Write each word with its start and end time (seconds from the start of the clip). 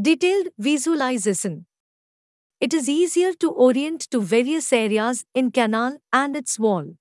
Detailed 0.00 0.50
visualization. 0.56 1.66
It 2.60 2.72
is 2.72 2.88
easier 2.88 3.32
to 3.40 3.50
orient 3.50 4.02
to 4.12 4.20
various 4.20 4.72
areas 4.72 5.24
in 5.34 5.50
canal 5.50 5.98
and 6.12 6.36
its 6.36 6.56
wall. 6.56 6.94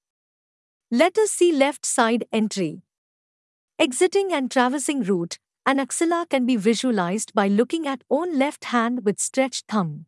Let 0.89 1.15
us 1.19 1.29
see 1.29 1.51
left 1.51 1.85
side 1.85 2.25
entry. 2.31 2.81
Exiting 3.77 4.33
and 4.33 4.49
traversing 4.49 5.03
root, 5.03 5.37
an 5.63 5.79
axilla 5.79 6.25
can 6.27 6.47
be 6.47 6.55
visualized 6.55 7.35
by 7.35 7.47
looking 7.47 7.85
at 7.85 8.03
own 8.09 8.35
left 8.39 8.65
hand 8.65 9.05
with 9.05 9.19
stretched 9.19 9.65
thumb. 9.67 10.07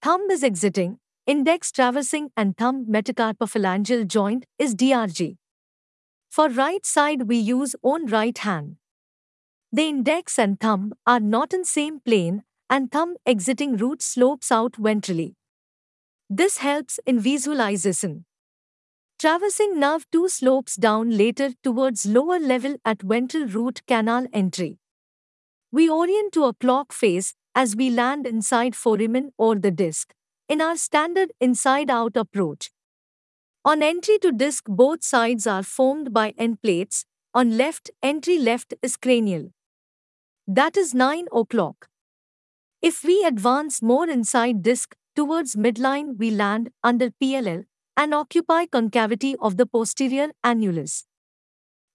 Thumb 0.00 0.30
is 0.30 0.44
exiting, 0.44 1.00
index 1.26 1.72
traversing 1.72 2.30
and 2.36 2.56
thumb 2.56 2.86
metacarpophalangeal 2.86 4.06
joint 4.06 4.46
is 4.56 4.76
DRG. 4.76 5.36
For 6.30 6.48
right 6.48 6.86
side 6.86 7.22
we 7.22 7.38
use 7.38 7.74
own 7.82 8.06
right 8.06 8.38
hand. 8.38 8.76
The 9.70 9.82
index 9.86 10.38
and 10.38 10.58
thumb 10.58 10.94
are 11.06 11.20
not 11.20 11.52
in 11.52 11.64
same 11.64 12.00
plane 12.00 12.42
and 12.70 12.90
thumb 12.90 13.16
exiting 13.26 13.76
root 13.76 14.00
slopes 14.00 14.50
out 14.50 14.72
ventrally. 14.72 15.34
This 16.30 16.58
helps 16.58 16.98
in 17.06 17.20
visualization. 17.20 18.24
Traversing 19.18 19.78
nerve 19.78 20.06
2 20.10 20.28
slopes 20.30 20.74
down 20.76 21.10
later 21.10 21.50
towards 21.62 22.06
lower 22.06 22.38
level 22.38 22.76
at 22.84 23.02
ventral 23.02 23.46
root 23.46 23.82
canal 23.86 24.26
entry. 24.32 24.78
We 25.70 25.90
orient 25.90 26.32
to 26.32 26.44
a 26.44 26.54
clock 26.54 26.92
face 26.92 27.34
as 27.54 27.76
we 27.76 27.90
land 27.90 28.26
inside 28.26 28.74
foramen 28.74 29.32
or 29.36 29.56
the 29.56 29.70
disc 29.70 30.14
in 30.48 30.62
our 30.62 30.76
standard 30.76 31.32
inside-out 31.40 32.16
approach. 32.16 32.70
On 33.66 33.82
entry 33.82 34.18
to 34.20 34.32
disc 34.32 34.64
both 34.66 35.04
sides 35.04 35.46
are 35.46 35.62
formed 35.62 36.14
by 36.14 36.32
end 36.38 36.62
plates, 36.62 37.04
on 37.34 37.58
left 37.58 37.90
entry 38.02 38.38
left 38.38 38.72
is 38.80 38.96
cranial. 38.96 39.50
That 40.50 40.78
is 40.78 40.94
9 40.94 41.26
o'clock. 41.30 41.88
If 42.80 43.04
we 43.04 43.22
advance 43.22 43.82
more 43.82 44.08
inside 44.08 44.62
disc 44.62 44.94
towards 45.14 45.56
midline 45.56 46.16
we 46.16 46.30
land 46.30 46.70
under 46.82 47.10
PLL 47.10 47.66
and 47.98 48.14
occupy 48.14 48.64
concavity 48.64 49.36
of 49.42 49.58
the 49.58 49.66
posterior 49.66 50.28
annulus. 50.42 51.04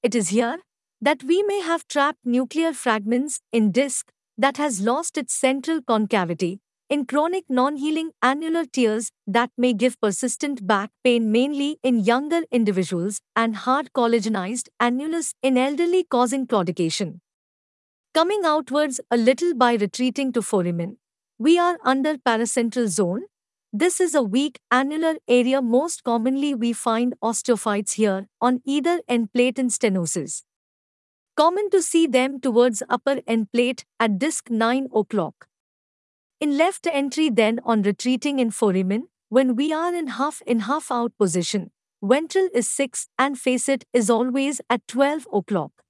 It 0.03 0.13
is 0.13 0.29
here 0.29 0.59
that 1.01 1.23
we 1.23 1.41
may 1.41 1.61
have 1.61 1.87
trapped 1.87 2.19
nuclear 2.23 2.73
fragments 2.73 3.41
in 3.51 3.71
disc 3.71 4.11
that 4.37 4.57
has 4.57 4.81
lost 4.81 5.17
its 5.17 5.33
central 5.33 5.81
concavity 5.81 6.59
in 6.91 7.07
chronic 7.07 7.45
non-healing 7.49 8.11
annular 8.21 8.65
tears 8.65 9.09
that 9.25 9.49
may 9.57 9.73
give 9.73 9.99
persistent 9.99 10.67
back 10.67 10.91
pain 11.03 11.31
mainly 11.31 11.79
in 11.81 12.01
younger 12.01 12.43
individuals 12.51 13.19
and 13.35 13.55
hard 13.55 13.91
collagenized 13.93 14.69
annulus 14.79 15.33
in 15.41 15.57
elderly 15.57 16.03
causing 16.03 16.45
claudication. 16.45 17.19
Coming 18.13 18.41
outwards 18.45 19.01
a 19.09 19.17
little 19.17 19.55
by 19.55 19.73
retreating 19.73 20.31
to 20.33 20.41
foramen, 20.41 20.97
we 21.39 21.57
are 21.57 21.79
under 21.83 22.17
paracentral 22.17 22.87
zone 22.87 23.23
this 23.75 23.99
is 23.99 24.13
a 24.13 24.21
weak 24.21 24.59
annular 24.69 25.15
area 25.27 25.59
most 25.59 26.03
commonly 26.03 26.53
we 26.53 26.73
find 26.73 27.15
osteophytes 27.23 27.93
here 27.93 28.27
on 28.39 28.61
either 28.65 29.01
end 29.07 29.33
plate 29.33 29.57
in 29.57 29.69
stenosis. 29.69 30.43
Common 31.35 31.71
to 31.71 31.81
see 31.81 32.05
them 32.05 32.39
towards 32.39 32.83
upper 32.87 33.21
end 33.25 33.51
plate 33.51 33.83
at 33.99 34.19
disc 34.19 34.51
9 34.51 34.89
o'clock. 34.93 35.47
In 36.39 36.55
left 36.55 36.85
entry 36.85 37.31
then 37.31 37.59
on 37.65 37.81
retreating 37.81 38.37
in 38.37 38.51
foramen, 38.51 39.07
when 39.29 39.55
we 39.55 39.73
are 39.73 39.91
in 39.91 40.05
half 40.05 40.43
in 40.45 40.59
half 40.59 40.91
out 40.91 41.17
position, 41.17 41.71
ventral 42.03 42.49
is 42.53 42.69
6 42.69 43.07
and 43.17 43.39
facet 43.39 43.85
is 43.91 44.07
always 44.07 44.61
at 44.69 44.87
12 44.87 45.27
o'clock. 45.33 45.82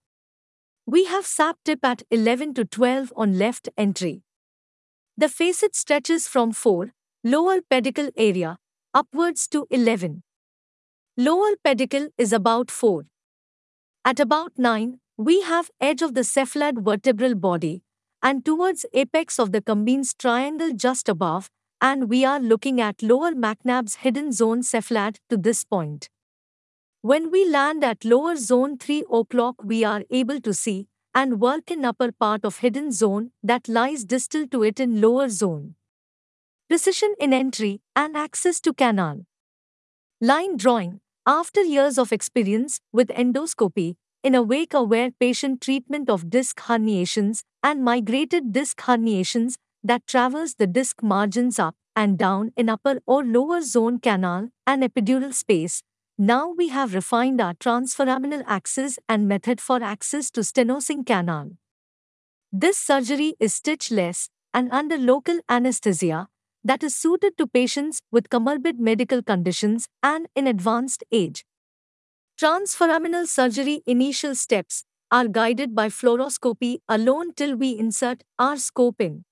We 0.86 1.06
have 1.06 1.26
sap 1.26 1.58
tip 1.64 1.80
at 1.86 2.04
11 2.12 2.56
to 2.56 2.66
12 2.66 3.14
on 3.16 3.38
left 3.38 3.70
entry. 3.78 4.24
The 5.16 5.30
facet 5.30 5.76
stretches 5.76 6.28
from 6.28 6.52
4 6.52 6.92
Lower 7.24 7.62
pedicle 7.62 8.10
area, 8.18 8.58
upwards 8.94 9.48
to 9.48 9.66
11. 9.70 10.24
Lower 11.16 11.56
pedicle 11.64 12.10
is 12.18 12.34
about 12.34 12.70
4. 12.70 13.06
At 14.04 14.20
about 14.20 14.52
9, 14.58 15.00
we 15.16 15.40
have 15.44 15.72
edge 15.80 16.02
of 16.02 16.16
the 16.16 16.22
cephalad 16.22 16.84
vertebral 16.84 17.36
body, 17.36 17.82
and 18.22 18.44
towards 18.44 18.86
apex 18.94 19.40
of 19.40 19.54
the 19.54 19.62
Kambin's 19.62 20.14
triangle 20.14 20.74
just 20.74 21.08
above, 21.08 21.50
and 21.80 22.10
we 22.10 22.26
are 22.26 22.42
looking 22.42 22.82
at 22.82 23.02
lower 23.02 23.32
MacNab's 23.32 23.96
hidden 23.96 24.34
zone 24.34 24.64
cephalad 24.64 25.16
to 25.30 25.38
this 25.38 25.64
point. 25.64 26.10
When 27.04 27.30
we 27.32 27.46
land 27.46 27.84
at 27.84 28.06
lower 28.06 28.38
zone 28.38 28.78
3 28.78 29.04
o'clock 29.12 29.64
we 29.64 29.84
are 29.84 30.04
able 30.10 30.40
to 30.40 30.54
see 30.54 30.88
and 31.14 31.40
work 31.40 31.70
in 31.70 31.86
upper 31.86 32.12
part 32.12 32.46
of 32.46 32.60
hidden 32.66 32.92
zone 32.92 33.32
that 33.44 33.68
lies 33.68 34.06
distal 34.06 34.48
to 34.48 34.64
it 34.64 34.80
in 34.80 35.02
lower 35.02 35.28
zone 35.30 35.76
precision 36.70 37.14
in 37.20 37.34
entry, 37.34 37.82
and 37.96 38.18
access 38.18 38.60
to 38.60 38.74
canal. 38.74 39.26
Line 40.20 40.58
drawing. 40.58 41.02
After 41.28 41.62
years 41.62 42.00
of 42.00 42.12
experience 42.12 42.80
with 42.92 43.10
endoscopy, 43.10 43.96
in 44.24 44.34
a 44.34 44.42
wake 44.42 44.74
aware 44.74 45.12
patient 45.12 45.62
treatment 45.62 46.10
of 46.10 46.30
disc 46.30 46.62
herniations 46.62 47.44
and 47.62 47.84
migrated 47.84 48.54
disc 48.54 48.80
herniations 48.80 49.56
that 49.84 50.08
traverse 50.08 50.56
the 50.56 50.66
disc 50.66 51.04
margins 51.04 51.60
up 51.60 51.76
and 51.96 52.18
down 52.18 52.54
in 52.58 52.70
upper 52.70 53.00
or 53.06 53.24
lower 53.24 53.62
zone 53.62 54.00
canal 54.00 54.50
and 54.66 54.82
epidural 54.82 55.34
space, 55.34 55.84
now 56.18 56.50
we 56.50 56.70
have 56.70 56.94
refined 56.94 57.42
our 57.42 57.54
transforaminal 57.56 58.44
axis 58.46 59.00
and 59.10 59.28
method 59.28 59.60
for 59.60 59.84
access 59.84 60.30
to 60.32 60.42
stenosing 60.42 61.06
canal. 61.06 61.52
This 62.52 62.78
surgery 62.78 63.36
is 63.40 63.54
stitchless 63.54 64.30
and 64.54 64.72
under 64.72 64.98
local 64.98 65.40
anesthesia 65.50 66.28
that 66.64 66.84
is 66.84 66.96
suited 66.96 67.38
to 67.38 67.48
patients 67.48 68.02
with 68.12 68.30
comorbid 68.30 68.78
medical 68.78 69.24
conditions 69.24 69.88
and 70.04 70.28
in 70.36 70.46
advanced 70.48 71.04
age. 71.12 71.46
Transforaminal 72.40 73.28
surgery 73.28 73.82
initial 73.88 74.36
steps 74.36 74.86
are 75.12 75.28
guided 75.28 75.76
by 75.76 75.90
fluoroscopy 75.90 76.78
alone 76.88 77.34
till 77.34 77.56
we 77.56 77.78
insert 77.78 78.24
our 78.38 78.58
scope 78.58 79.02
in. 79.02 79.26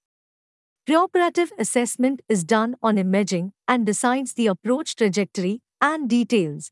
Preoperative 0.88 1.52
assessment 1.60 2.22
is 2.28 2.44
done 2.44 2.76
on 2.82 2.98
imaging 2.98 3.54
and 3.68 3.86
decides 3.86 4.34
the 4.34 4.48
approach 4.48 4.96
trajectory 4.96 5.62
and 5.82 6.10
details. 6.10 6.72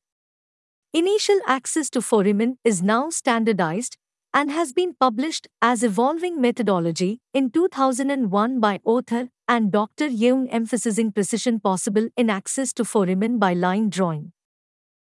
Initial 0.94 1.40
access 1.46 1.90
to 1.92 2.02
foramen 2.02 2.58
is 2.64 2.82
now 2.82 3.10
standardized 3.10 3.98
and 4.34 4.52
has 4.52 4.74
been 4.74 4.94
published 5.00 5.48
as 5.62 5.84
Evolving 5.84 6.40
Methodology 6.40 7.20
in 7.34 7.50
2001 7.50 8.60
by 8.60 8.80
author 8.84 9.30
and 9.48 9.72
Dr. 9.72 10.08
Yeung 10.08 10.48
emphasizing 10.52 11.12
precision 11.12 11.60
possible 11.60 12.10
in 12.16 12.30
access 12.30 12.72
to 12.74 12.86
foramen 12.86 13.40
by 13.40 13.54
line 13.54 13.90
drawing. 13.90 14.32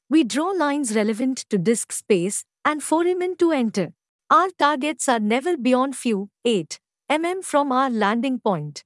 We 0.09 0.23
draw 0.23 0.49
lines 0.49 0.95
relevant 0.95 1.45
to 1.49 1.57
disk 1.57 1.91
space 1.91 2.43
and 2.65 2.81
foramen 2.81 3.37
to 3.37 3.51
enter. 3.51 3.93
Our 4.29 4.49
targets 4.57 5.07
are 5.07 5.19
never 5.19 5.57
beyond 5.57 5.95
few 5.95 6.29
8 6.45 6.79
mm 7.11 7.43
from 7.43 7.71
our 7.71 7.89
landing 7.89 8.39
point. 8.39 8.83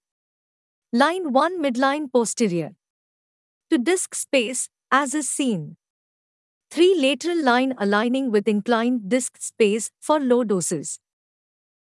Line 0.92 1.32
1 1.32 1.62
midline 1.62 2.12
posterior. 2.12 2.76
To 3.70 3.78
disk 3.78 4.16
space, 4.16 4.70
as 4.92 5.14
is 5.14 5.30
seen. 5.30 5.76
3 6.72 7.00
lateral 7.00 7.42
line 7.44 7.74
aligning 7.78 8.32
with 8.32 8.48
inclined 8.48 9.10
disk 9.10 9.38
space 9.40 9.90
for 10.00 10.20
low 10.20 10.44
doses. 10.44 11.00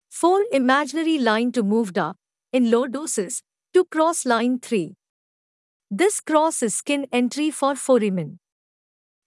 4 0.09 0.45
imaginary 0.51 1.17
line 1.17 1.51
to 1.51 1.63
moved 1.63 1.97
up, 1.97 2.17
in 2.53 2.71
low 2.71 2.87
doses, 2.87 3.43
to 3.73 3.85
cross 3.85 4.25
line 4.25 4.59
3. 4.59 4.95
This 5.91 6.19
cross 6.19 6.63
is 6.63 6.75
skin 6.75 7.07
entry 7.11 7.51
for 7.51 7.75
foramen. 7.75 8.39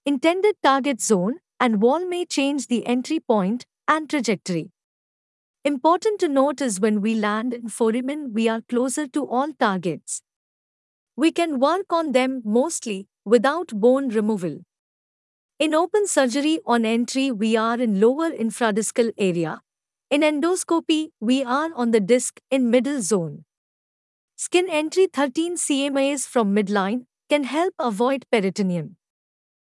Intended 0.07 0.57
target 0.63 1.01
zone 1.01 1.39
and 1.61 1.83
wall 1.83 2.07
may 2.07 2.25
change 2.25 2.67
the 2.69 2.87
entry 2.87 3.21
point 3.21 3.67
and 3.87 4.09
trajectory. 4.09 4.71
Important 5.65 6.19
to 6.21 6.29
note 6.29 6.61
is 6.61 6.81
when 6.81 7.01
we 7.01 7.15
land 7.15 7.53
in 7.53 7.69
foramen 7.69 8.33
we 8.33 8.49
are 8.49 8.63
closer 8.63 9.07
to 9.09 9.27
all 9.27 9.53
targets. 9.53 10.23
We 11.17 11.33
can 11.33 11.59
work 11.59 11.93
on 11.93 12.13
them 12.13 12.43
mostly 12.45 13.09
without 13.25 13.69
bone 13.69 14.09
removal. 14.09 14.59
In 15.59 15.75
open 15.75 16.07
surgery 16.07 16.61
on 16.65 16.85
entry, 16.85 17.31
we 17.33 17.57
are 17.57 17.81
in 17.81 18.01
lower 18.01 18.31
infradiscal 18.31 19.13
area. 19.19 19.61
In 20.11 20.21
endoscopy, 20.21 21.11
we 21.21 21.43
are 21.43 21.71
on 21.75 21.91
the 21.91 22.01
disc 22.01 22.41
in 22.51 22.71
middle 22.71 23.03
zone. 23.03 23.45
Skin 24.37 24.69
entry 24.71 25.09
13 25.13 25.57
cmas 25.57 26.27
from 26.27 26.55
midline 26.55 27.07
can 27.29 27.45
help 27.45 27.75
avoid 27.79 28.25
peritoneum. 28.31 28.97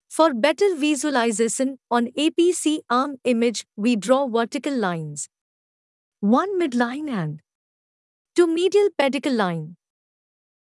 For 0.09 0.35
better 0.35 0.75
visualization 0.75 1.79
on 1.91 2.09
AP 2.19 2.53
C-arm 2.53 3.19
image, 3.25 3.67
we 3.77 3.95
draw 3.95 4.27
vertical 4.27 4.75
lines. 4.75 5.29
One 6.21 6.59
midline 6.61 7.09
and 7.09 7.41
two 8.35 8.47
medial 8.47 8.89
pedicle 8.99 9.33
line. 9.33 9.77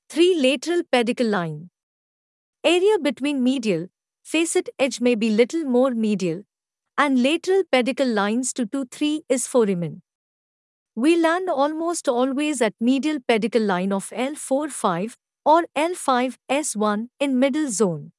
Three 0.09 0.39
lateral 0.39 0.83
pedicle 0.91 1.27
line. 1.27 1.69
Area 2.63 2.99
between 2.99 3.43
medial, 3.43 3.87
facet 4.23 4.69
edge 4.77 4.99
may 5.01 5.15
be 5.15 5.29
little 5.29 5.63
more 5.63 5.91
medial, 5.91 6.43
and 6.97 7.21
lateral 7.21 7.63
pedicle 7.71 8.07
lines 8.07 8.53
to 8.53 8.65
2-3 8.65 9.21
is 9.29 9.47
foramen. 9.47 10.01
we 10.95 11.15
land 11.15 11.49
almost 11.49 12.07
always 12.09 12.61
at 12.61 12.73
medial 12.81 13.19
pedicle 13.27 13.61
line 13.61 13.91
of 13.93 14.09
L45 14.09 15.13
or 15.45 15.65
L5S1 15.77 17.09
in 17.19 17.39
middle 17.39 17.69
zone. 17.69 18.11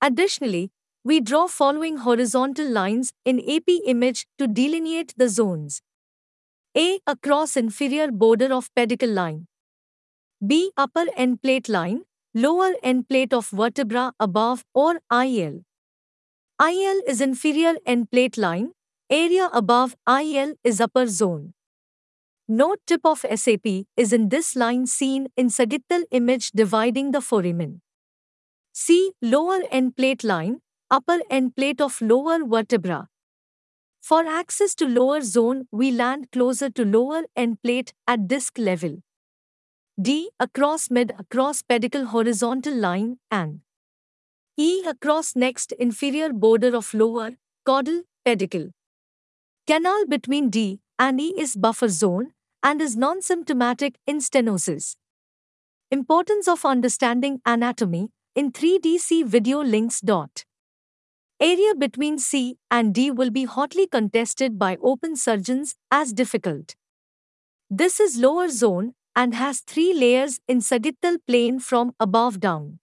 Additionally, 0.00 0.70
we 1.04 1.20
draw 1.20 1.46
following 1.46 1.98
horizontal 1.98 2.66
lines 2.66 3.12
in 3.26 3.38
AP 3.40 3.68
image 3.86 4.26
to 4.38 4.46
delineate 4.46 5.12
the 5.18 5.28
zones. 5.28 5.82
A. 6.76 7.00
Across 7.06 7.56
inferior 7.58 8.10
border 8.10 8.52
of 8.52 8.74
pedicle 8.74 9.10
line. 9.10 9.46
B. 10.44 10.72
Upper 10.78 11.04
end 11.14 11.42
plate 11.42 11.68
line, 11.68 12.04
lower 12.34 12.72
end 12.82 13.08
plate 13.08 13.32
of 13.32 13.48
vertebra 13.48 14.12
above 14.18 14.64
or 14.74 15.00
IL. 15.12 15.62
IL 16.60 17.02
is 17.06 17.20
inferior 17.20 17.74
end 17.84 18.10
plate 18.10 18.38
line, 18.38 18.72
area 19.10 19.50
above 19.52 19.94
IL 20.08 20.54
is 20.64 20.80
upper 20.80 21.06
zone. 21.06 21.52
Note 22.48 22.80
tip 22.86 23.02
of 23.04 23.24
SAP 23.34 23.66
is 23.96 24.12
in 24.12 24.28
this 24.30 24.56
line 24.56 24.86
seen 24.86 25.28
in 25.36 25.50
sagittal 25.50 26.04
image 26.10 26.50
dividing 26.52 27.12
the 27.12 27.20
foramen. 27.20 27.80
C. 28.72 29.12
Lower 29.20 29.60
end 29.70 29.96
plate 29.96 30.24
line, 30.24 30.60
upper 30.90 31.20
end 31.30 31.54
plate 31.54 31.80
of 31.80 32.00
lower 32.00 32.44
vertebra. 32.44 33.08
For 34.00 34.26
access 34.26 34.74
to 34.76 34.88
lower 34.88 35.20
zone, 35.20 35.68
we 35.70 35.90
land 35.90 36.30
closer 36.32 36.70
to 36.70 36.84
lower 36.84 37.24
end 37.36 37.62
plate 37.62 37.92
at 38.06 38.26
disc 38.26 38.58
level. 38.58 39.02
D. 40.02 40.30
Across 40.40 40.90
mid 40.90 41.12
across 41.16 41.62
pedicle 41.62 42.06
horizontal 42.06 42.74
line 42.74 43.18
and 43.30 43.60
E. 44.56 44.82
Across 44.84 45.36
next 45.36 45.70
inferior 45.72 46.32
border 46.32 46.74
of 46.74 46.92
lower 46.92 47.32
caudal 47.64 48.02
pedicle. 48.24 48.70
Canal 49.68 50.06
between 50.08 50.50
D 50.50 50.80
and 50.98 51.20
E 51.20 51.34
is 51.38 51.54
buffer 51.54 51.86
zone 51.88 52.32
and 52.64 52.80
is 52.80 52.96
non-symptomatic 52.96 53.98
in 54.04 54.18
stenosis. 54.18 54.96
Importance 55.92 56.48
of 56.48 56.64
understanding 56.64 57.40
anatomy 57.46 58.08
in 58.34 58.50
3DC 58.50 59.24
video 59.24 59.62
links. 59.62 60.00
Dot. 60.00 60.44
Area 61.38 61.76
between 61.76 62.18
C 62.18 62.56
and 62.72 62.92
D 62.92 63.12
will 63.12 63.30
be 63.30 63.44
hotly 63.44 63.86
contested 63.86 64.58
by 64.58 64.78
open 64.82 65.14
surgeons 65.14 65.76
as 65.92 66.12
difficult. 66.12 66.74
This 67.70 68.00
is 68.00 68.18
lower 68.18 68.48
zone 68.48 68.94
and 69.14 69.34
has 69.34 69.60
three 69.60 69.92
layers 69.92 70.40
in 70.48 70.60
sagittal 70.60 71.16
plane 71.26 71.58
from 71.58 71.94
above 72.00 72.40
down. 72.40 72.78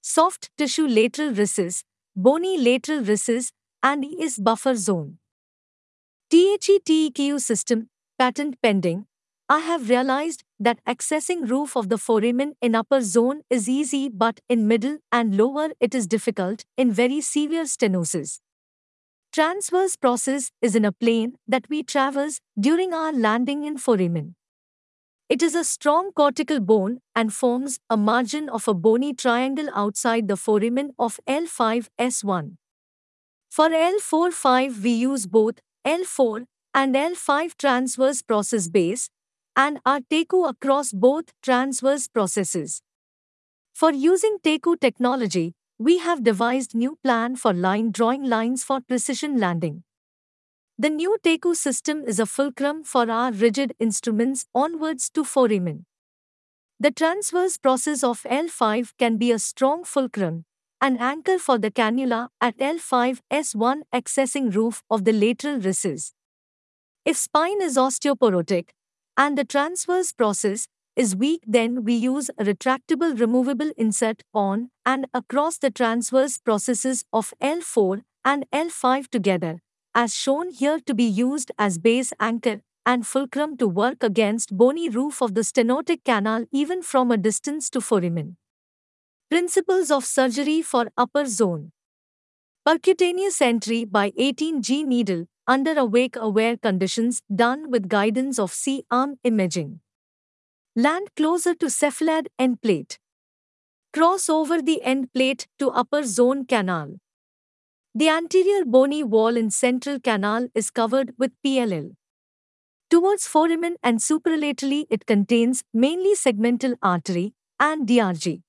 Soft 0.00 0.50
tissue 0.56 0.86
lateral 0.86 1.32
recess, 1.32 1.84
bony 2.16 2.58
lateral 2.58 3.02
recess, 3.02 3.52
and 3.82 4.04
is 4.04 4.38
buffer 4.38 4.74
zone. 4.74 5.18
THE-TEQ 6.30 7.40
system, 7.40 7.88
patent 8.18 8.56
pending, 8.62 9.06
I 9.48 9.58
have 9.58 9.90
realized 9.90 10.44
that 10.58 10.82
accessing 10.86 11.50
roof 11.50 11.76
of 11.76 11.88
the 11.88 11.98
foramen 11.98 12.54
in 12.62 12.74
upper 12.74 13.02
zone 13.02 13.42
is 13.50 13.68
easy 13.68 14.08
but 14.08 14.40
in 14.48 14.66
middle 14.66 14.98
and 15.10 15.36
lower 15.36 15.70
it 15.78 15.94
is 15.94 16.06
difficult 16.06 16.64
in 16.76 16.90
very 16.90 17.20
severe 17.20 17.64
stenosis. 17.64 18.40
Transverse 19.32 19.96
process 19.96 20.52
is 20.62 20.74
in 20.74 20.84
a 20.84 20.92
plane 20.92 21.36
that 21.46 21.68
we 21.68 21.82
traverse 21.82 22.40
during 22.58 22.94
our 22.94 23.12
landing 23.12 23.64
in 23.64 23.76
foramen. 23.76 24.36
It 25.32 25.42
is 25.42 25.54
a 25.54 25.64
strong 25.64 26.12
cortical 26.12 26.60
bone 26.60 26.98
and 27.14 27.32
forms 27.32 27.78
a 27.88 27.96
margin 27.96 28.50
of 28.50 28.68
a 28.68 28.74
bony 28.74 29.14
triangle 29.14 29.70
outside 29.74 30.28
the 30.28 30.36
foramen 30.36 30.90
of 30.98 31.18
L5S1. 31.26 32.56
For 33.48 33.70
L4-5 33.70 34.82
we 34.82 34.90
use 34.90 35.26
both 35.26 35.54
L4 35.86 36.44
and 36.74 36.94
L5 36.94 37.56
transverse 37.56 38.20
process 38.20 38.68
base 38.68 39.08
and 39.56 39.80
are 39.86 40.00
TEQ 40.00 40.50
across 40.50 40.92
both 40.92 41.32
transverse 41.42 42.08
processes. 42.08 42.82
For 43.72 43.90
using 43.90 44.36
TEQ 44.44 44.80
technology, 44.80 45.54
we 45.78 45.96
have 45.96 46.22
devised 46.22 46.74
new 46.74 46.98
plan 47.02 47.36
for 47.36 47.54
line 47.54 47.90
drawing 47.90 48.24
lines 48.24 48.64
for 48.64 48.82
precision 48.82 49.40
landing. 49.40 49.84
The 50.78 50.88
new 50.88 51.18
TEQ 51.22 51.54
system 51.54 52.02
is 52.06 52.18
a 52.18 52.26
fulcrum 52.26 52.82
for 52.82 53.10
our 53.10 53.30
rigid 53.30 53.74
instruments 53.78 54.46
onwards 54.54 55.10
to 55.10 55.22
foramen. 55.22 55.84
The 56.80 56.90
transverse 56.90 57.58
process 57.58 58.02
of 58.02 58.22
L5 58.22 58.94
can 58.98 59.18
be 59.18 59.30
a 59.30 59.38
strong 59.38 59.84
fulcrum, 59.84 60.46
an 60.80 60.96
anchor 60.96 61.38
for 61.38 61.58
the 61.58 61.70
cannula 61.70 62.28
at 62.40 62.56
L5S1 62.56 63.82
accessing 63.94 64.54
roof 64.54 64.82
of 64.90 65.04
the 65.04 65.12
lateral 65.12 65.60
recess. 65.60 66.14
If 67.04 67.18
spine 67.18 67.60
is 67.60 67.76
osteoporotic 67.76 68.70
and 69.16 69.36
the 69.36 69.44
transverse 69.44 70.12
process 70.12 70.68
is 70.96 71.14
weak 71.14 71.42
then 71.46 71.84
we 71.84 71.94
use 71.94 72.30
a 72.38 72.44
retractable 72.44 73.18
removable 73.20 73.72
insert 73.76 74.22
on 74.32 74.70
and 74.86 75.06
across 75.12 75.58
the 75.58 75.70
transverse 75.70 76.38
processes 76.38 77.04
of 77.12 77.34
L4 77.42 78.02
and 78.24 78.46
L5 78.52 79.08
together 79.08 79.60
as 79.94 80.14
shown 80.14 80.50
here 80.50 80.80
to 80.80 80.94
be 80.94 81.04
used 81.04 81.50
as 81.58 81.78
base 81.78 82.12
anchor 82.18 82.60
and 82.84 83.06
fulcrum 83.06 83.56
to 83.56 83.68
work 83.68 84.02
against 84.02 84.56
bony 84.56 84.88
roof 84.88 85.20
of 85.22 85.34
the 85.34 85.42
stenotic 85.42 86.04
canal 86.04 86.44
even 86.50 86.82
from 86.82 87.10
a 87.10 87.16
distance 87.16 87.70
to 87.70 87.80
foramen. 87.80 88.36
Principles 89.30 89.90
of 89.90 90.04
surgery 90.04 90.62
for 90.62 90.90
upper 90.96 91.24
zone. 91.24 91.72
Percutaneous 92.66 93.40
entry 93.40 93.84
by 93.84 94.10
18G 94.12 94.84
needle 94.84 95.26
under 95.46 95.72
awake-aware 95.72 96.56
conditions 96.56 97.22
done 97.34 97.70
with 97.70 97.88
guidance 97.88 98.38
of 98.38 98.52
C-arm 98.52 99.18
imaging. 99.24 99.80
Land 100.76 101.08
closer 101.16 101.54
to 101.54 101.66
cephalad 101.66 102.26
end 102.38 102.62
plate. 102.62 102.98
Cross 103.92 104.28
over 104.28 104.62
the 104.62 104.82
end 104.82 105.12
plate 105.12 105.46
to 105.58 105.70
upper 105.70 106.02
zone 106.02 106.46
canal. 106.46 106.98
The 107.94 108.08
anterior 108.08 108.64
bony 108.64 109.02
wall 109.02 109.36
in 109.36 109.50
central 109.50 110.00
canal 110.00 110.48
is 110.54 110.70
covered 110.70 111.12
with 111.18 111.32
PLL. 111.44 111.94
Towards 112.88 113.26
foramen 113.26 113.76
and 113.82 113.98
superlaterally 113.98 114.86
it 114.88 115.04
contains 115.04 115.62
mainly 115.74 116.14
segmental 116.14 116.76
artery 116.82 117.34
and 117.60 117.86
DRG. 117.86 118.40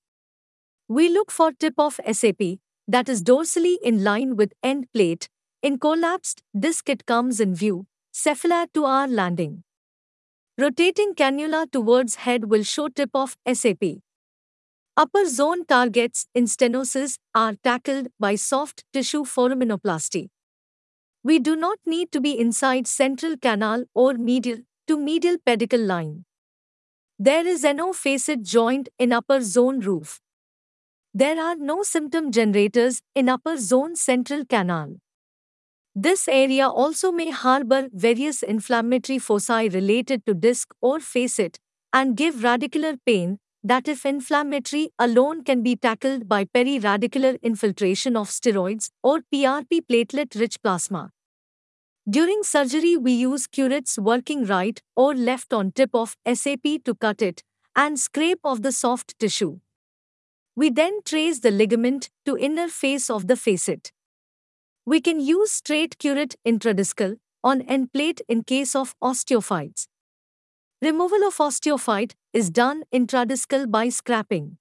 We 0.88 1.10
look 1.10 1.30
for 1.30 1.52
tip 1.52 1.74
of 1.78 2.00
SAP 2.10 2.58
that 2.88 3.08
is 3.10 3.22
dorsally 3.22 3.76
in 3.82 4.02
line 4.02 4.36
with 4.36 4.54
end 4.62 4.86
plate. 4.94 5.28
In 5.62 5.78
collapsed 5.78 6.42
disc 6.58 6.88
it 6.88 7.04
comes 7.04 7.38
in 7.38 7.54
view, 7.54 7.86
cephalad 8.14 8.72
to 8.72 8.86
our 8.86 9.06
landing. 9.06 9.62
Rotating 10.56 11.14
cannula 11.14 11.70
towards 11.70 12.14
head 12.14 12.48
will 12.48 12.62
show 12.62 12.88
tip 12.88 13.10
of 13.12 13.36
SAP. 13.52 14.00
Upper 14.96 15.26
zone 15.26 15.64
targets 15.64 16.28
in 16.36 16.44
stenosis 16.44 17.18
are 17.34 17.54
tackled 17.64 18.08
by 18.20 18.36
soft 18.36 18.84
tissue 18.92 19.24
foraminoplasty. 19.24 20.28
We 21.24 21.40
do 21.40 21.56
not 21.56 21.78
need 21.84 22.12
to 22.12 22.20
be 22.20 22.38
inside 22.38 22.86
central 22.86 23.36
canal 23.36 23.86
or 23.92 24.14
medial 24.14 24.58
to 24.86 24.96
medial 24.96 25.36
pedicle 25.44 25.80
line. 25.80 26.26
There 27.18 27.44
is 27.44 27.64
no 27.64 27.92
facet 27.92 28.44
joint 28.44 28.88
in 28.96 29.12
upper 29.12 29.40
zone 29.40 29.80
roof. 29.80 30.20
There 31.12 31.40
are 31.40 31.56
no 31.56 31.82
symptom 31.82 32.30
generators 32.30 33.00
in 33.16 33.28
upper 33.28 33.56
zone 33.56 33.96
central 33.96 34.44
canal. 34.44 34.96
This 35.96 36.28
area 36.28 36.68
also 36.68 37.10
may 37.10 37.30
harbor 37.30 37.88
various 37.92 38.44
inflammatory 38.44 39.18
foci 39.18 39.68
related 39.68 40.24
to 40.26 40.34
disc 40.34 40.72
or 40.80 41.00
facet 41.00 41.58
and 41.92 42.16
give 42.16 42.36
radicular 42.36 42.96
pain 43.04 43.38
that 43.64 43.88
if 43.88 44.04
inflammatory 44.04 44.90
alone 44.98 45.42
can 45.42 45.62
be 45.62 45.74
tackled 45.74 46.28
by 46.28 46.44
periradicular 46.44 47.40
infiltration 47.40 48.14
of 48.14 48.28
steroids 48.28 48.90
or 49.02 49.20
PRP 49.32 49.80
platelet-rich 49.90 50.62
plasma. 50.62 51.10
During 52.08 52.42
surgery 52.42 52.98
we 52.98 53.12
use 53.12 53.46
curettes 53.46 53.98
working 53.98 54.44
right 54.44 54.82
or 54.94 55.14
left 55.14 55.54
on 55.54 55.72
tip 55.72 55.94
of 55.94 56.18
SAP 56.30 56.84
to 56.84 56.94
cut 56.94 57.22
it 57.22 57.42
and 57.74 57.98
scrape 57.98 58.40
off 58.44 58.60
the 58.60 58.72
soft 58.72 59.18
tissue. 59.18 59.60
We 60.54 60.68
then 60.68 61.00
trace 61.04 61.40
the 61.40 61.50
ligament 61.50 62.10
to 62.26 62.36
inner 62.36 62.68
face 62.68 63.08
of 63.08 63.26
the 63.26 63.36
facet. 63.36 63.90
We 64.84 65.00
can 65.00 65.18
use 65.18 65.50
straight 65.50 65.98
curette 65.98 66.36
intradiscal 66.46 67.16
on 67.42 67.62
end 67.62 67.94
plate 67.94 68.20
in 68.28 68.44
case 68.44 68.76
of 68.76 68.94
osteophytes. 69.02 69.86
Removal 70.84 71.24
of 71.24 71.36
osteophyte 71.38 72.12
is 72.34 72.50
done 72.50 72.82
intradiscal 72.92 73.70
by 73.70 73.88
scraping. 73.88 74.58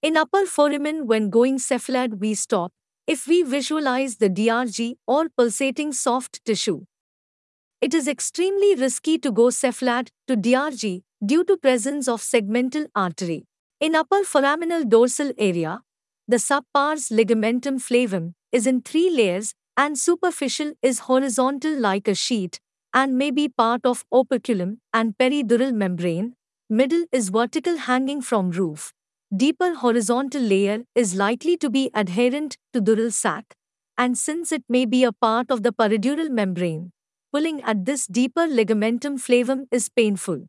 In 0.00 0.16
upper 0.16 0.46
foramen 0.46 1.08
when 1.08 1.28
going 1.28 1.56
cephalad 1.58 2.20
we 2.20 2.34
stop 2.34 2.72
if 3.08 3.26
we 3.26 3.42
visualize 3.42 4.18
the 4.18 4.30
DRG 4.30 4.94
or 5.08 5.28
pulsating 5.28 5.92
soft 5.92 6.44
tissue. 6.44 6.84
It 7.80 7.94
is 7.94 8.06
extremely 8.06 8.76
risky 8.76 9.18
to 9.18 9.32
go 9.32 9.46
cephalad 9.46 10.10
to 10.28 10.36
DRG 10.36 11.02
due 11.26 11.42
to 11.42 11.56
presence 11.56 12.06
of 12.06 12.20
segmental 12.20 12.86
artery. 12.94 13.48
In 13.80 13.96
upper 13.96 14.22
foraminal 14.34 14.88
dorsal 14.88 15.32
area, 15.36 15.80
the 16.28 16.36
subpars 16.36 17.10
ligamentum 17.10 17.80
flavum 17.88 18.34
is 18.52 18.68
in 18.68 18.82
three 18.82 19.10
layers 19.10 19.52
and 19.76 19.98
superficial 19.98 20.74
is 20.80 21.00
horizontal 21.10 21.76
like 21.76 22.06
a 22.06 22.14
sheet 22.14 22.60
and 22.94 23.18
may 23.18 23.30
be 23.30 23.48
part 23.48 23.84
of 23.84 24.04
operculum 24.12 24.78
and 24.94 25.18
peridural 25.18 25.74
membrane. 25.74 26.34
Middle 26.70 27.04
is 27.12 27.28
vertical 27.28 27.76
hanging 27.76 28.22
from 28.22 28.50
roof. 28.50 28.92
Deeper 29.36 29.74
horizontal 29.74 30.40
layer 30.42 30.84
is 30.94 31.14
likely 31.16 31.56
to 31.58 31.68
be 31.68 31.90
adherent 31.92 32.56
to 32.72 32.80
dural 32.80 33.12
sac, 33.12 33.54
and 33.98 34.16
since 34.16 34.52
it 34.52 34.64
may 34.68 34.84
be 34.86 35.04
a 35.04 35.12
part 35.12 35.50
of 35.50 35.62
the 35.64 35.72
peridural 35.72 36.30
membrane, 36.30 36.92
pulling 37.32 37.60
at 37.62 37.84
this 37.84 38.06
deeper 38.06 38.46
ligamentum 38.46 39.18
flavum 39.18 39.66
is 39.72 39.88
painful. 39.88 40.46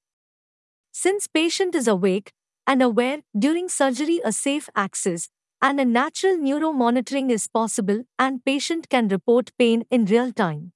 Since 0.91 1.27
patient 1.27 1.75
is 1.75 1.87
awake 1.87 2.31
and 2.67 2.81
aware 2.81 3.21
during 3.37 3.69
surgery 3.69 4.21
a 4.23 4.31
safe 4.31 4.69
access 4.75 5.29
and 5.61 5.79
a 5.79 5.85
natural 5.85 6.37
neuromonitoring 6.37 7.31
is 7.31 7.47
possible 7.47 8.03
and 8.19 8.45
patient 8.45 8.89
can 8.89 9.07
report 9.07 9.51
pain 9.57 9.85
in 9.89 10.05
real 10.05 10.31
time. 10.31 10.74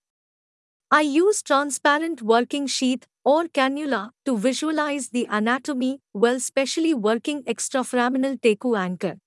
I 0.91 1.01
use 1.01 1.43
transparent 1.43 2.21
working 2.23 2.65
sheath 2.65 3.05
or 3.23 3.45
cannula 3.45 4.09
to 4.25 4.35
visualize 4.37 5.09
the 5.09 5.27
anatomy 5.29 5.99
while 6.13 6.39
specially 6.39 6.93
working 6.95 7.43
extraforaminal 7.43 8.39
tecu 8.41 8.75
anchor. 8.77 9.19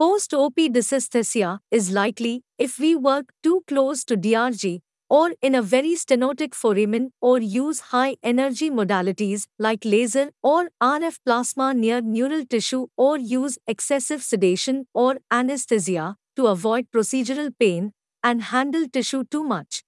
Post-OP 0.00 0.56
dysesthesia 0.56 1.60
is 1.70 1.92
likely 1.92 2.42
if 2.58 2.78
we 2.80 2.96
work 2.96 3.26
too 3.44 3.62
close 3.68 4.04
to 4.04 4.16
DRG 4.16 4.80
or 5.08 5.34
in 5.40 5.54
a 5.54 5.62
very 5.62 5.94
stenotic 5.94 6.54
foramen 6.54 7.12
or 7.20 7.38
use 7.38 7.80
high 7.92 8.16
energy 8.24 8.68
modalities 8.68 9.46
like 9.60 9.84
laser 9.84 10.32
or 10.42 10.70
RF 10.82 11.20
plasma 11.24 11.72
near 11.72 12.00
neural 12.00 12.44
tissue 12.44 12.88
or 12.96 13.16
use 13.16 13.58
excessive 13.68 14.24
sedation 14.24 14.86
or 14.92 15.18
anesthesia 15.30 16.16
to 16.34 16.46
avoid 16.48 16.90
procedural 16.90 17.52
pain 17.60 17.92
and 18.24 18.42
handle 18.42 18.88
tissue 18.88 19.22
too 19.22 19.44
much. 19.44 19.83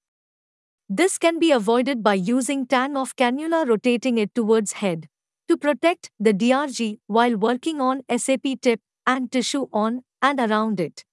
This 0.88 1.18
can 1.18 1.38
be 1.38 1.50
avoided 1.50 2.02
by 2.02 2.14
using 2.14 2.66
tang 2.66 2.96
of 2.96 3.16
cannula 3.16 3.66
rotating 3.68 4.18
it 4.18 4.34
towards 4.34 4.74
head 4.74 5.08
to 5.48 5.56
protect 5.56 6.10
the 6.18 6.32
DRG 6.32 6.98
while 7.06 7.36
working 7.36 7.80
on 7.80 8.02
SAP 8.16 8.60
tip 8.62 8.80
and 9.06 9.30
tissue 9.30 9.66
on 9.72 10.02
and 10.22 10.40
around 10.40 10.80
it. 10.80 11.04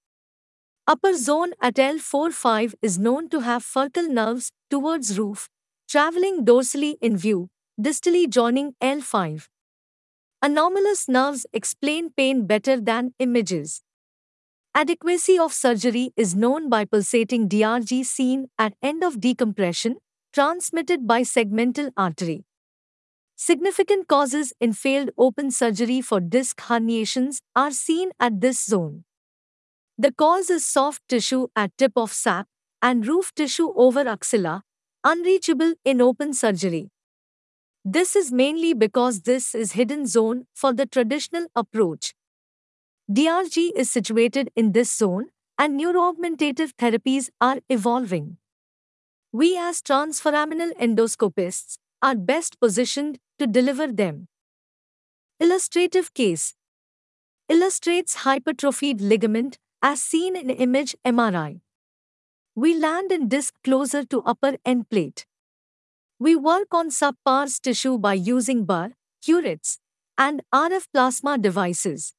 Upper 0.86 1.14
zone 1.14 1.52
at 1.60 1.74
L45 1.74 2.74
is 2.82 2.98
known 2.98 3.28
to 3.30 3.40
have 3.40 3.64
furcal 3.64 4.08
nerves 4.08 4.52
towards 4.70 5.18
roof, 5.18 5.48
traveling 5.88 6.44
dorsally 6.44 6.96
in 7.00 7.16
view, 7.16 7.48
distally 7.80 8.28
joining 8.28 8.74
L5. 8.82 9.48
Anomalous 10.42 11.08
nerves 11.08 11.46
explain 11.52 12.10
pain 12.10 12.46
better 12.46 12.80
than 12.80 13.14
images. 13.18 13.83
Adequacy 14.76 15.38
of 15.38 15.52
surgery 15.52 16.12
is 16.16 16.34
known 16.34 16.68
by 16.68 16.84
pulsating 16.84 17.48
DRG 17.48 18.04
seen 18.04 18.48
at 18.58 18.74
end 18.82 19.04
of 19.04 19.20
decompression, 19.20 19.98
transmitted 20.32 21.06
by 21.06 21.22
segmental 21.22 21.92
artery. 21.96 22.44
Significant 23.36 24.08
causes 24.08 24.52
in 24.60 24.72
failed 24.72 25.10
open 25.16 25.52
surgery 25.52 26.00
for 26.00 26.20
disc 26.20 26.60
herniations 26.62 27.40
are 27.54 27.70
seen 27.70 28.10
at 28.18 28.40
this 28.40 28.64
zone. 28.64 29.04
The 29.96 30.12
cause 30.12 30.50
is 30.50 30.66
soft 30.66 31.02
tissue 31.08 31.46
at 31.54 31.76
tip 31.78 31.92
of 31.96 32.12
sap 32.12 32.48
and 32.82 33.06
roof 33.06 33.32
tissue 33.34 33.72
over 33.76 34.08
axilla, 34.08 34.62
unreachable 35.04 35.74
in 35.84 36.00
open 36.00 36.34
surgery. 36.34 36.90
This 37.84 38.16
is 38.16 38.32
mainly 38.32 38.74
because 38.74 39.22
this 39.22 39.54
is 39.54 39.72
hidden 39.72 40.06
zone 40.06 40.46
for 40.52 40.72
the 40.72 40.86
traditional 40.86 41.46
approach. 41.54 42.12
DRG 43.10 43.70
is 43.76 43.90
situated 43.90 44.50
in 44.56 44.72
this 44.72 44.90
zone 44.90 45.26
and 45.58 45.78
neuroaugmentative 45.78 46.72
therapies 46.74 47.28
are 47.38 47.60
evolving. 47.68 48.38
We 49.30 49.58
as 49.58 49.82
transforaminal 49.82 50.72
endoscopists 50.80 51.76
are 52.00 52.14
best 52.14 52.58
positioned 52.60 53.18
to 53.38 53.46
deliver 53.46 53.88
them. 53.88 54.28
Illustrative 55.38 56.14
case 56.14 56.54
illustrates 57.48 58.14
hypertrophied 58.24 59.02
ligament 59.02 59.58
as 59.82 60.02
seen 60.02 60.34
in 60.34 60.48
image 60.48 60.96
MRI. 61.04 61.60
We 62.54 62.74
land 62.74 63.12
in 63.12 63.28
disc 63.28 63.54
closer 63.62 64.04
to 64.04 64.22
upper 64.22 64.56
end 64.64 64.88
plate. 64.88 65.26
We 66.18 66.36
work 66.36 66.72
on 66.72 66.88
subpars 66.88 67.60
tissue 67.60 67.98
by 67.98 68.14
using 68.14 68.64
burr, 68.64 68.92
curettes, 69.20 69.78
and 70.16 70.42
RF 70.54 70.86
plasma 70.92 71.36
devices. 71.36 72.14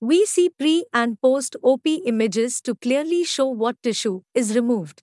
We 0.00 0.26
see 0.26 0.48
pre 0.50 0.86
and 0.92 1.20
post 1.20 1.56
OP 1.62 1.86
images 1.86 2.60
to 2.62 2.74
clearly 2.74 3.24
show 3.24 3.46
what 3.48 3.82
tissue 3.82 4.22
is 4.34 4.54
removed. 4.54 5.02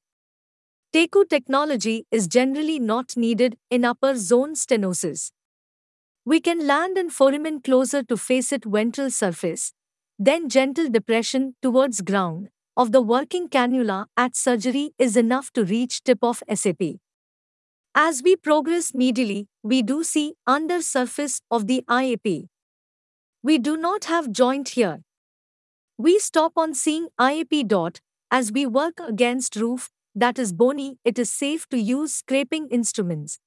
TECU 0.93 1.27
technology 1.29 2.05
is 2.11 2.27
generally 2.27 2.79
not 2.79 3.17
needed 3.17 3.57
in 3.69 3.83
upper 3.83 4.15
zone 4.15 4.53
stenosis. 4.55 5.31
We 6.25 6.39
can 6.39 6.65
land 6.65 6.97
in 6.97 7.09
foramen 7.09 7.61
closer 7.61 8.03
to 8.03 8.17
facet 8.17 8.63
ventral 8.65 9.11
surface, 9.11 9.73
then 10.17 10.49
gentle 10.49 10.89
depression 10.89 11.55
towards 11.61 12.01
ground 12.01 12.49
of 12.77 12.91
the 12.91 13.01
working 13.01 13.49
cannula 13.49 14.05
at 14.17 14.35
surgery 14.35 14.93
is 14.97 15.17
enough 15.17 15.51
to 15.53 15.65
reach 15.65 16.03
tip 16.03 16.19
of 16.21 16.41
SAP. 16.53 16.99
As 17.93 18.23
we 18.23 18.35
progress 18.35 18.91
medially, 18.91 19.47
we 19.63 19.81
do 19.81 20.03
see 20.03 20.35
under 20.47 20.81
surface 20.81 21.41
of 21.51 21.67
the 21.67 21.83
IAP. 21.89 22.47
We 23.45 23.59
do 23.59 23.77
not 23.77 24.05
have 24.05 24.31
joint 24.31 24.69
here. 24.69 25.03
We 25.99 26.17
stop 26.17 26.53
on 26.57 26.73
seeing 26.73 27.09
IAP 27.21 27.67
dot 27.67 27.99
as 28.31 28.51
we 28.51 28.65
work 28.65 28.99
against 28.99 29.55
roof 29.55 29.91
that 30.15 30.39
is 30.39 30.51
bony, 30.51 30.97
it 31.05 31.19
is 31.19 31.31
safe 31.31 31.69
to 31.69 31.77
use 31.77 32.11
scraping 32.11 32.67
instruments. 32.69 33.37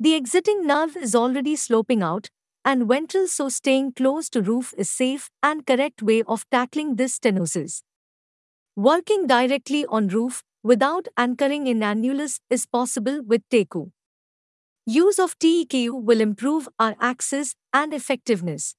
The 0.00 0.14
exiting 0.14 0.66
nerve 0.66 0.96
is 0.96 1.14
already 1.14 1.56
sloping 1.56 2.02
out, 2.02 2.30
and 2.64 2.88
ventral 2.88 3.28
so 3.28 3.50
staying 3.50 3.92
close 3.92 4.30
to 4.30 4.40
roof 4.40 4.72
is 4.78 4.88
safe 4.88 5.28
and 5.42 5.66
correct 5.66 6.02
way 6.02 6.22
of 6.22 6.48
tackling 6.50 6.96
this 6.96 7.18
stenosis. 7.18 7.82
Working 8.76 9.26
directly 9.26 9.84
on 9.84 10.08
roof 10.08 10.42
without 10.62 11.06
anchoring 11.18 11.66
in 11.66 11.80
annulus 11.80 12.40
is 12.48 12.64
possible 12.64 13.20
with 13.22 13.42
TECU. 13.50 13.90
Use 14.86 15.18
of 15.18 15.38
TEKU 15.38 16.02
will 16.02 16.22
improve 16.22 16.66
our 16.78 16.96
access 16.98 17.54
and 17.74 17.92
effectiveness. 17.92 18.74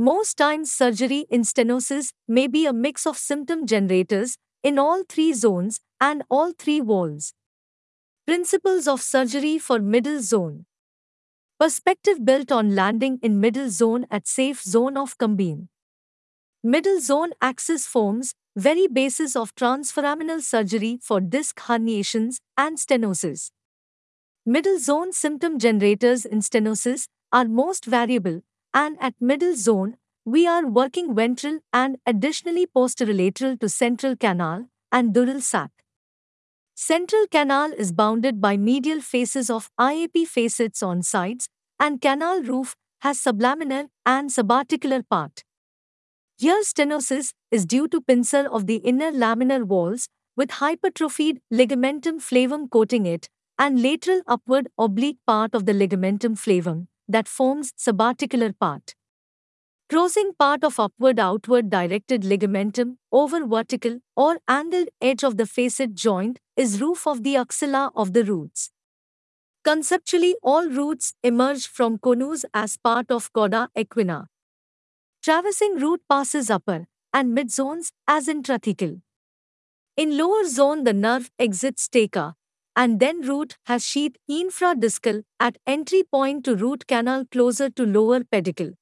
Most 0.00 0.38
times 0.38 0.72
surgery 0.72 1.26
in 1.28 1.42
stenosis 1.42 2.14
may 2.26 2.46
be 2.46 2.64
a 2.64 2.72
mix 2.72 3.06
of 3.06 3.18
symptom 3.18 3.66
generators 3.66 4.38
in 4.62 4.78
all 4.78 5.02
three 5.06 5.34
zones 5.34 5.78
and 6.00 6.22
all 6.30 6.54
three 6.58 6.80
walls. 6.80 7.34
Principles 8.26 8.88
of 8.88 9.02
surgery 9.02 9.58
for 9.58 9.78
middle 9.78 10.22
zone. 10.22 10.64
Perspective 11.58 12.24
built 12.24 12.50
on 12.50 12.74
landing 12.74 13.18
in 13.22 13.40
middle 13.40 13.68
zone 13.68 14.06
at 14.10 14.26
safe 14.26 14.62
zone 14.62 14.96
of 14.96 15.18
Kambin. 15.18 15.68
Middle 16.64 17.02
zone 17.02 17.32
axis 17.42 17.86
forms 17.86 18.32
very 18.56 18.86
basis 18.88 19.36
of 19.36 19.54
transforaminal 19.54 20.40
surgery 20.40 20.98
for 21.02 21.20
disc 21.20 21.58
herniations 21.58 22.36
and 22.56 22.78
stenosis. 22.78 23.50
Middle 24.46 24.78
zone 24.78 25.12
symptom 25.12 25.58
generators 25.58 26.24
in 26.24 26.38
stenosis 26.40 27.06
are 27.30 27.44
most 27.44 27.84
variable 27.84 28.40
and 28.74 28.96
at 29.00 29.14
middle 29.20 29.54
zone 29.54 29.96
we 30.24 30.46
are 30.46 30.66
working 30.66 31.14
ventral 31.14 31.60
and 31.72 31.98
additionally 32.06 32.66
posterolateral 32.66 33.58
to 33.58 33.68
central 33.68 34.16
canal 34.16 34.68
and 34.92 35.14
dural 35.14 35.40
sac. 35.40 35.70
Central 36.74 37.26
canal 37.30 37.72
is 37.72 37.92
bounded 37.92 38.40
by 38.40 38.56
medial 38.56 39.00
faces 39.00 39.50
of 39.50 39.70
IAP 39.78 40.26
facets 40.26 40.82
on 40.82 41.02
sides, 41.02 41.48
and 41.78 42.00
canal 42.00 42.42
roof 42.42 42.76
has 43.00 43.18
sublaminar 43.18 43.88
and 44.06 44.30
subarticular 44.30 45.02
part. 45.08 45.44
Here 46.38 46.62
stenosis 46.62 47.32
is 47.50 47.66
due 47.66 47.88
to 47.88 48.00
pincer 48.00 48.48
of 48.50 48.66
the 48.66 48.76
inner 48.76 49.12
laminar 49.12 49.64
walls 49.64 50.08
with 50.36 50.50
hypertrophied 50.52 51.40
ligamentum 51.52 52.20
flavum 52.28 52.70
coating 52.70 53.04
it 53.06 53.28
and 53.58 53.82
lateral 53.82 54.22
upward 54.26 54.68
oblique 54.78 55.18
part 55.26 55.54
of 55.54 55.66
the 55.66 55.72
ligamentum 55.72 56.34
flavum 56.34 56.86
that 57.10 57.28
forms 57.28 57.72
subarticular 57.78 58.52
part. 58.58 58.94
Crossing 59.88 60.32
part 60.38 60.62
of 60.62 60.78
upward 60.78 61.18
outward 61.18 61.68
directed 61.68 62.22
ligamentum 62.22 62.96
over 63.10 63.44
vertical 63.44 63.98
or 64.16 64.38
angled 64.46 64.88
edge 65.00 65.24
of 65.24 65.36
the 65.36 65.46
facet 65.46 65.94
joint 65.94 66.38
is 66.56 66.80
roof 66.80 67.06
of 67.06 67.24
the 67.24 67.34
axilla 67.36 67.90
of 67.96 68.12
the 68.12 68.24
roots. 68.24 68.70
Conceptually, 69.64 70.36
all 70.42 70.68
roots 70.68 71.14
emerge 71.22 71.66
from 71.66 71.98
conus 71.98 72.44
as 72.54 72.76
part 72.76 73.10
of 73.10 73.32
cauda 73.32 73.68
equina. 73.76 74.26
Traversing 75.22 75.76
root 75.76 76.00
passes 76.08 76.50
upper 76.50 76.86
and 77.12 77.34
mid 77.34 77.50
zones 77.50 77.92
as 78.06 78.28
intrathecal. 78.28 79.02
In 79.96 80.16
lower 80.16 80.44
zone, 80.44 80.84
the 80.84 80.92
nerve 80.92 81.30
exits 81.38 81.88
theca, 81.88 82.34
and 82.76 83.00
then 83.00 83.20
root 83.22 83.56
has 83.66 83.84
sheath 83.84 84.16
infradiscal 84.30 85.22
at 85.38 85.58
entry 85.66 86.02
point 86.02 86.44
to 86.44 86.56
root 86.56 86.86
canal 86.86 87.24
closer 87.30 87.70
to 87.70 87.84
lower 87.84 88.22
pedicle. 88.24 88.72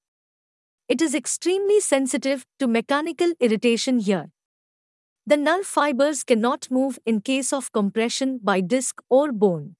It 0.89 1.03
is 1.03 1.15
extremely 1.15 1.81
sensitive 1.81 2.47
to 2.59 2.67
mechanical 2.67 3.33
irritation 3.41 3.99
here. 3.99 4.31
The 5.27 5.37
null 5.37 5.63
fibers 5.63 6.25
cannot 6.25 6.71
move 6.71 6.99
in 7.05 7.21
case 7.21 7.53
of 7.53 7.73
compression 7.73 8.39
by 8.43 8.61
disc 8.61 9.01
or 9.11 9.33
bone. 9.33 9.77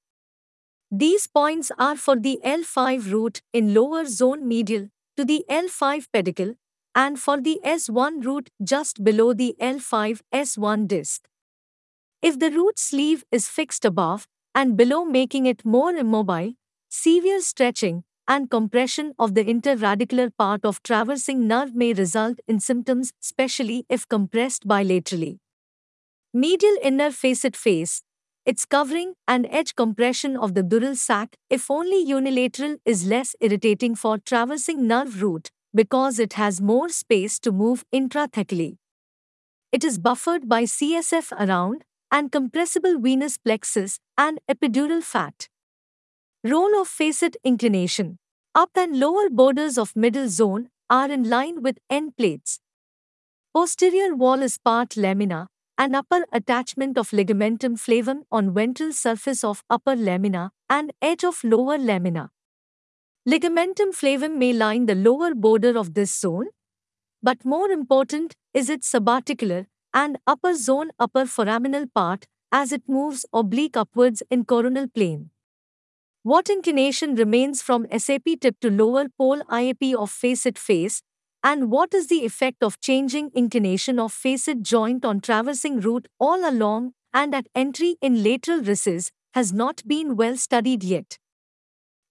These 0.91 1.27
points 1.27 1.71
are 1.77 1.95
for 1.95 2.15
the 2.15 2.39
L5 2.43 3.11
root 3.11 3.41
in 3.53 3.73
lower 3.73 4.05
zone 4.05 4.47
medial 4.47 4.89
to 5.17 5.25
the 5.25 5.45
L5 5.49 6.07
pedicle 6.11 6.55
and 6.95 7.19
for 7.19 7.39
the 7.39 7.59
S1 7.63 8.25
root 8.25 8.49
just 8.63 9.03
below 9.03 9.33
the 9.33 9.55
L5 9.61 10.21
S1 10.33 10.87
disc. 10.87 11.28
If 12.21 12.37
the 12.37 12.51
root 12.51 12.77
sleeve 12.77 13.23
is 13.31 13.47
fixed 13.47 13.85
above 13.85 14.27
and 14.53 14.75
below 14.75 15.05
making 15.05 15.45
it 15.45 15.63
more 15.63 15.91
immobile, 15.91 16.53
severe 16.89 17.39
stretching 17.39 18.03
and 18.27 18.51
compression 18.51 19.13
of 19.17 19.35
the 19.35 19.45
interradicular 19.45 20.29
part 20.37 20.65
of 20.65 20.83
traversing 20.83 21.47
nerve 21.47 21.73
may 21.73 21.93
result 21.93 22.39
in 22.47 22.59
symptoms, 22.59 23.13
especially 23.23 23.85
if 23.89 24.07
compressed 24.07 24.67
bilaterally. 24.67 25.37
Medial 26.33 26.75
inner 26.83 27.09
facet 27.09 27.55
face, 27.55 28.03
its 28.45 28.65
covering 28.65 29.13
and 29.27 29.47
edge 29.49 29.75
compression 29.75 30.35
of 30.35 30.53
the 30.53 30.61
dural 30.61 30.97
sac, 30.97 31.35
if 31.49 31.71
only 31.71 32.03
unilateral, 32.03 32.75
is 32.85 33.07
less 33.07 33.35
irritating 33.39 33.95
for 33.95 34.17
traversing 34.17 34.85
nerve 34.85 35.21
root 35.21 35.49
because 35.73 36.19
it 36.19 36.33
has 36.33 36.59
more 36.59 36.89
space 36.89 37.39
to 37.39 37.51
move 37.51 37.85
intrathecally. 37.93 38.77
It 39.71 39.83
is 39.83 39.97
buffered 39.97 40.49
by 40.49 40.63
CSF 40.63 41.31
around 41.39 41.83
and 42.11 42.31
compressible 42.31 42.99
venous 42.99 43.37
plexus 43.37 43.99
and 44.17 44.39
epidural 44.49 45.03
fat. 45.03 45.49
Role 46.43 46.79
of 46.81 46.87
facet 46.87 47.35
inclination. 47.43 48.17
Up 48.55 48.71
and 48.75 48.99
lower 48.99 49.29
borders 49.29 49.77
of 49.77 49.95
middle 49.95 50.27
zone 50.27 50.69
are 50.89 51.09
in 51.11 51.29
line 51.29 51.61
with 51.61 51.77
end 51.89 52.17
plates. 52.17 52.59
Posterior 53.53 54.15
wall 54.15 54.41
is 54.41 54.57
part 54.57 54.95
lamina, 54.97 55.47
and 55.77 55.95
upper 55.95 56.25
attachment 56.33 56.97
of 56.97 57.11
ligamentum 57.11 57.75
flavum 57.77 58.23
on 58.31 58.53
ventral 58.53 58.91
surface 58.91 59.43
of 59.43 59.63
upper 59.69 59.95
lamina 59.95 60.51
and 60.69 60.91
edge 61.01 61.23
of 61.23 61.43
lower 61.43 61.77
lamina. 61.77 62.31
Ligamentum 63.27 63.93
flavum 63.93 64.37
may 64.37 64.51
line 64.51 64.85
the 64.87 64.95
lower 64.95 65.33
border 65.33 65.77
of 65.77 65.93
this 65.93 66.13
zone, 66.13 66.47
but 67.21 67.45
more 67.45 67.69
important 67.69 68.35
is 68.53 68.69
its 68.69 68.91
subarticular 68.91 69.67
and 69.93 70.17
upper 70.27 70.53
zone 70.53 70.91
upper 70.99 71.25
foraminal 71.25 71.87
part 71.93 72.27
as 72.51 72.71
it 72.71 72.83
moves 72.87 73.25
oblique 73.33 73.77
upwards 73.77 74.23
in 74.29 74.45
coronal 74.45 74.87
plane. 74.87 75.29
What 76.23 76.49
inclination 76.49 77.15
remains 77.15 77.61
from 77.61 77.87
SAP 77.97 78.25
tip 78.41 78.59
to 78.59 78.69
lower 78.69 79.07
pole 79.17 79.41
IAP 79.49 79.95
of 79.95 80.11
facet 80.11 80.57
face, 80.57 81.01
and 81.43 81.71
what 81.71 81.93
is 81.93 82.07
the 82.07 82.25
effect 82.25 82.61
of 82.61 82.81
changing 82.81 83.31
inclination 83.33 83.99
of 83.99 84.11
facet 84.11 84.61
joint 84.61 85.05
on 85.05 85.21
traversing 85.21 85.79
root 85.79 86.07
all 86.19 86.47
along 86.49 86.93
and 87.13 87.33
at 87.33 87.47
entry 87.55 87.97
in 88.01 88.23
lateral 88.23 88.61
recess 88.61 89.11
has 89.33 89.53
not 89.53 89.81
been 89.87 90.15
well 90.15 90.35
studied 90.35 90.83
yet. 90.83 91.17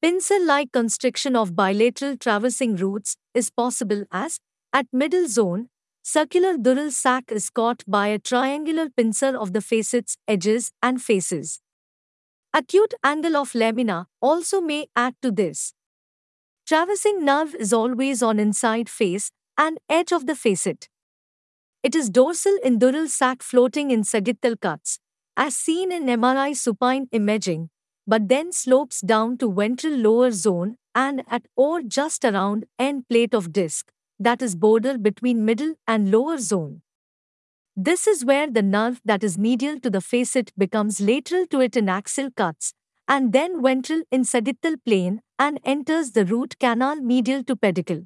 Pincer-like 0.00 0.72
constriction 0.72 1.36
of 1.36 1.54
bilateral 1.56 2.16
traversing 2.16 2.76
roots 2.76 3.16
is 3.34 3.50
possible 3.50 4.04
as, 4.10 4.38
at 4.72 4.86
middle 4.92 5.28
zone, 5.28 5.68
circular 6.02 6.56
dural 6.56 6.90
sac 6.90 7.30
is 7.30 7.50
caught 7.50 7.82
by 7.86 8.08
a 8.08 8.18
triangular 8.18 8.88
pincer 8.90 9.36
of 9.36 9.52
the 9.52 9.60
facets, 9.60 10.16
edges, 10.26 10.72
and 10.82 11.02
faces. 11.02 11.60
Acute 12.54 12.94
angle 13.04 13.36
of 13.36 13.54
lamina 13.54 14.06
also 14.20 14.60
may 14.60 14.88
add 14.96 15.14
to 15.22 15.30
this. 15.30 15.74
Traversing 16.66 17.24
nerve 17.24 17.54
is 17.54 17.72
always 17.72 18.22
on 18.22 18.38
inside 18.38 18.88
face 18.88 19.30
and 19.56 19.78
edge 19.88 20.12
of 20.12 20.26
the 20.26 20.34
facet. 20.34 20.88
It 21.82 21.94
is 21.94 22.10
dorsal 22.10 22.58
in 22.62 22.78
dural 22.78 23.08
sac 23.08 23.42
floating 23.42 23.90
in 23.90 24.04
sagittal 24.04 24.56
cuts, 24.56 24.98
as 25.36 25.56
seen 25.56 25.92
in 25.92 26.06
MRI 26.06 26.56
supine 26.56 27.08
imaging, 27.12 27.70
but 28.06 28.28
then 28.28 28.52
slopes 28.52 29.00
down 29.00 29.38
to 29.38 29.52
ventral 29.52 29.94
lower 29.94 30.30
zone 30.30 30.76
and 30.94 31.22
at 31.28 31.46
or 31.56 31.82
just 31.82 32.24
around 32.24 32.66
end 32.78 33.08
plate 33.08 33.34
of 33.34 33.52
disc, 33.52 33.90
that 34.18 34.42
is 34.42 34.56
border 34.56 34.98
between 34.98 35.44
middle 35.44 35.74
and 35.86 36.10
lower 36.10 36.38
zone. 36.38 36.82
This 37.76 38.06
is 38.06 38.24
where 38.24 38.50
the 38.50 38.62
nerve 38.62 39.00
that 39.04 39.22
is 39.22 39.38
medial 39.38 39.78
to 39.80 39.90
the 39.90 40.00
facet 40.00 40.52
becomes 40.58 41.00
lateral 41.00 41.46
to 41.46 41.60
it 41.60 41.76
in 41.76 41.88
axial 41.88 42.30
cuts, 42.32 42.74
and 43.06 43.32
then 43.32 43.62
ventral 43.62 44.02
in 44.10 44.24
sagittal 44.24 44.76
plane 44.84 45.22
and 45.38 45.60
enters 45.64 46.10
the 46.10 46.24
root 46.24 46.58
canal 46.58 46.96
medial 46.96 47.44
to 47.44 47.54
pedicle. 47.54 48.02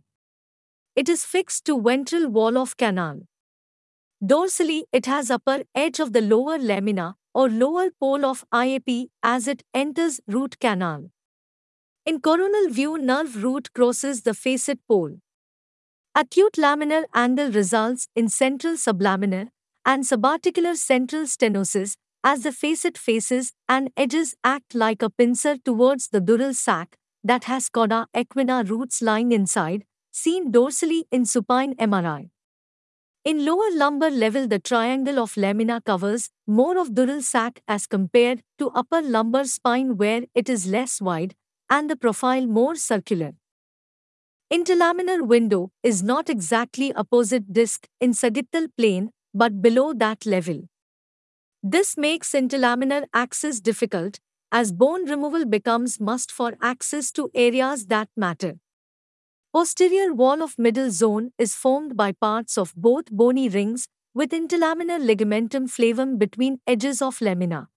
It 0.95 1.09
is 1.09 1.25
fixed 1.25 1.65
to 1.67 1.81
ventral 1.81 2.29
wall 2.29 2.59
of 2.59 2.77
canal. 2.77 3.21
Dorsally, 4.23 4.85
it 4.93 5.07
has 5.07 5.31
upper 5.31 5.63
edge 5.75 5.99
of 6.01 6.13
the 6.13 6.21
lower 6.21 6.59
lamina 6.59 7.17
or 7.35 7.49
lower 7.49 7.91
pole 7.99 8.25
of 8.25 8.45
IAP 8.53 9.09
as 9.23 9.49
it 9.49 9.63
enters 9.73 10.21
root 10.27 10.61
canal. 10.61 11.11
In 12.05 12.21
coronal 12.21 12.69
view, 12.69 12.99
nerve 12.99 13.43
root 13.43 13.73
crosses 13.73 14.23
the 14.23 14.35
facet 14.35 14.79
pole. 14.87 15.17
Acute 16.15 16.59
laminar 16.59 17.05
angle 17.15 17.51
results 17.51 18.07
in 18.15 18.29
central 18.29 18.75
sublaminar 18.75 19.49
and 19.87 20.05
subarticular 20.05 20.77
central 20.77 21.23
stenosis 21.23 21.97
as 22.23 22.43
the 22.43 22.53
facet 22.53 22.99
faces 22.99 23.55
and 23.67 23.91
edges 23.97 24.35
act 24.45 24.75
like 24.75 25.01
a 25.01 25.09
pincer 25.09 25.57
towards 25.57 26.09
the 26.09 26.21
dural 26.21 26.55
sac 26.55 26.97
that 27.25 27.45
has 27.45 27.71
cauda 27.71 28.05
equina 28.15 28.69
roots 28.69 29.01
lying 29.01 29.33
inside, 29.33 29.87
seen 30.11 30.53
dorsally 30.53 31.05
in 31.11 31.25
supine 31.25 31.75
MRI. 31.77 32.29
In 33.25 33.47
lower 33.47 33.71
lumbar 33.73 34.11
level, 34.11 34.47
the 34.47 34.59
triangle 34.59 35.19
of 35.19 35.39
lamina 35.39 35.81
covers 35.81 36.29
more 36.47 36.77
of 36.77 36.91
dural 36.91 37.23
sac 37.23 37.63
as 37.67 37.87
compared 37.87 38.43
to 38.59 38.69
upper 38.75 39.01
lumbar 39.01 39.45
spine 39.45 39.97
where 39.97 40.25
it 40.35 40.51
is 40.51 40.67
less 40.67 41.01
wide 41.01 41.35
and 41.71 41.89
the 41.89 41.97
profile 41.97 42.47
more 42.47 42.75
circular. 42.75 43.33
Interlaminar 44.53 45.27
window 45.27 45.71
is 45.83 46.03
not 46.03 46.29
exactly 46.29 46.93
opposite 46.93 47.55
disc 47.55 47.87
in 48.03 48.13
sagittal 48.13 48.67
plane 48.77 49.11
but 49.33 49.63
below 49.63 49.95
that 49.95 50.27
level. 50.27 50.69
This 51.63 51.97
makes 51.97 52.33
interlaminar 52.33 53.07
access 53.15 53.61
difficult 53.61 54.21
as 54.51 54.71
bone 54.71 55.09
removal 55.09 55.47
becomes 55.47 55.99
must 55.99 56.31
for 56.31 56.53
access 56.61 57.11
to 57.13 57.31
areas 57.35 57.87
that 57.87 58.11
matter. 58.15 58.59
Posterior 59.55 60.13
wall 60.13 60.43
of 60.43 60.59
middle 60.59 60.91
zone 60.91 61.33
is 61.39 61.55
formed 61.55 61.97
by 61.97 62.13
parts 62.13 62.59
of 62.59 62.75
both 62.77 63.11
bony 63.11 63.49
rings 63.49 63.89
with 64.13 64.33
interlaminar 64.33 65.01
ligamentum 65.01 65.67
flavum 65.67 66.19
between 66.19 66.61
edges 66.67 67.01
of 67.01 67.23
lamina. 67.23 67.69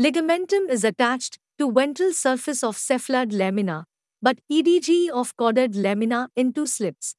Ligamentum 0.00 0.68
is 0.68 0.82
attached 0.82 1.38
to 1.58 1.70
ventral 1.70 2.12
surface 2.12 2.64
of 2.64 2.76
cephalad 2.76 3.32
lamina, 3.32 3.86
but 4.26 4.40
EDG 4.50 5.08
of 5.10 5.36
caudate 5.36 5.76
lamina 5.76 6.28
into 6.34 6.66
slips. 6.66 7.14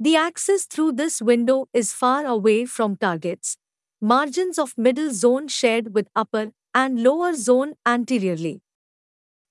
The 0.00 0.16
axis 0.16 0.64
through 0.64 0.92
this 0.92 1.20
window 1.20 1.68
is 1.74 1.92
far 1.92 2.24
away 2.24 2.64
from 2.64 2.96
targets, 2.96 3.58
margins 4.00 4.58
of 4.58 4.72
middle 4.78 5.10
zone 5.12 5.48
shared 5.48 5.92
with 5.94 6.08
upper 6.16 6.52
and 6.74 7.02
lower 7.02 7.34
zone 7.34 7.74
anteriorly. 7.84 8.62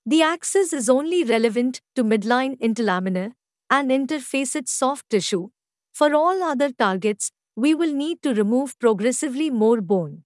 The 0.04 0.22
axis 0.22 0.72
is 0.72 0.88
only 0.90 1.22
relevant 1.22 1.80
to 1.94 2.02
midline 2.02 2.58
interlaminar 2.58 3.32
and 3.70 3.92
interfacet 3.92 4.68
soft 4.68 5.08
tissue. 5.08 5.50
For 5.92 6.14
all 6.14 6.42
other 6.42 6.72
targets, 6.72 7.30
we 7.54 7.74
will 7.74 7.92
need 7.92 8.22
to 8.22 8.34
remove 8.34 8.78
progressively 8.80 9.50
more 9.50 9.80
bone. 9.80 10.24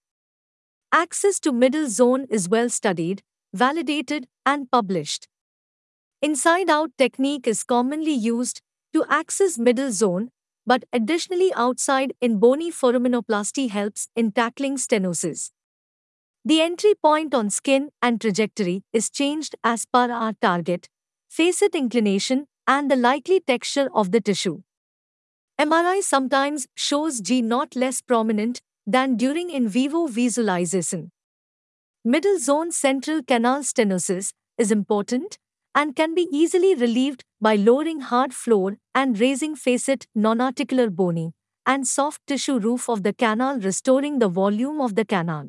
Access 0.90 1.38
to 1.40 1.52
middle 1.52 1.88
zone 1.88 2.26
is 2.30 2.48
well 2.48 2.70
studied, 2.70 3.22
validated, 3.52 4.26
and 4.46 4.70
published. 4.70 5.29
Inside 6.22 6.68
out 6.68 6.90
technique 6.98 7.46
is 7.46 7.64
commonly 7.64 8.12
used 8.12 8.60
to 8.92 9.04
access 9.08 9.58
middle 9.58 9.90
zone, 9.90 10.30
but 10.66 10.84
additionally 10.92 11.50
outside 11.54 12.12
in 12.20 12.38
bony 12.38 12.70
foraminoplasty 12.70 13.70
helps 13.70 14.08
in 14.14 14.30
tackling 14.32 14.76
stenosis. 14.76 15.50
The 16.44 16.60
entry 16.60 16.94
point 16.94 17.34
on 17.34 17.48
skin 17.48 17.90
and 18.02 18.20
trajectory 18.20 18.82
is 18.92 19.08
changed 19.08 19.54
as 19.64 19.86
per 19.86 20.10
our 20.10 20.34
target, 20.42 20.88
facet 21.28 21.74
inclination, 21.74 22.46
and 22.66 22.90
the 22.90 22.96
likely 22.96 23.40
texture 23.40 23.88
of 23.94 24.12
the 24.12 24.20
tissue. 24.20 24.62
MRI 25.58 26.02
sometimes 26.02 26.66
shows 26.74 27.20
G 27.20 27.40
not 27.40 27.76
less 27.76 28.00
prominent 28.02 28.60
than 28.86 29.16
during 29.16 29.50
in 29.50 29.68
vivo 29.68 30.06
visualization. 30.06 31.12
Middle 32.04 32.38
zone 32.38 32.72
central 32.72 33.22
canal 33.22 33.60
stenosis 33.60 34.32
is 34.58 34.70
important 34.70 35.38
and 35.74 35.94
can 35.94 36.14
be 36.14 36.28
easily 36.32 36.74
relieved 36.74 37.24
by 37.40 37.54
lowering 37.56 38.00
hard 38.00 38.34
floor 38.34 38.78
and 38.94 39.20
raising 39.20 39.54
facet 39.54 40.06
non-articular 40.14 40.90
bony 40.90 41.32
and 41.66 41.86
soft 41.86 42.26
tissue 42.26 42.58
roof 42.58 42.88
of 42.88 43.02
the 43.02 43.12
canal 43.12 43.58
restoring 43.60 44.18
the 44.18 44.28
volume 44.28 44.80
of 44.80 44.94
the 44.94 45.04
canal 45.04 45.48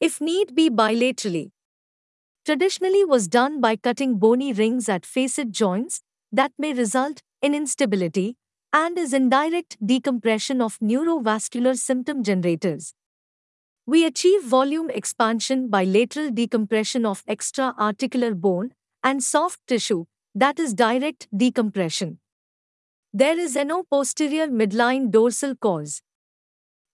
if 0.00 0.18
need 0.18 0.54
be 0.54 0.70
bilaterally. 0.70 1.50
Traditionally 2.46 3.04
was 3.04 3.28
done 3.28 3.60
by 3.60 3.76
cutting 3.76 4.18
bony 4.18 4.52
rings 4.52 4.88
at 4.88 5.04
facet 5.04 5.50
joints 5.50 6.00
that 6.32 6.52
may 6.58 6.72
result 6.72 7.20
in 7.42 7.54
instability, 7.54 8.36
and 8.72 8.96
is 8.98 9.12
indirect 9.12 9.76
decompression 9.84 10.60
of 10.62 10.78
neurovascular 10.78 11.76
symptom 11.76 12.22
generators. 12.22 12.94
We 13.84 14.06
achieve 14.06 14.44
volume 14.44 14.90
expansion 14.90 15.68
by 15.68 15.84
lateral 15.84 16.30
decompression 16.30 17.04
of 17.04 17.24
extra-articular 17.26 18.34
bone 18.34 18.72
and 19.02 19.22
soft 19.22 19.60
tissue, 19.66 20.04
that 20.34 20.58
is 20.58 20.74
direct 20.74 21.28
decompression. 21.36 22.18
There 23.12 23.38
is 23.38 23.56
no 23.56 23.84
posterior 23.84 24.46
midline 24.48 25.10
dorsal 25.10 25.54
cause. 25.56 26.02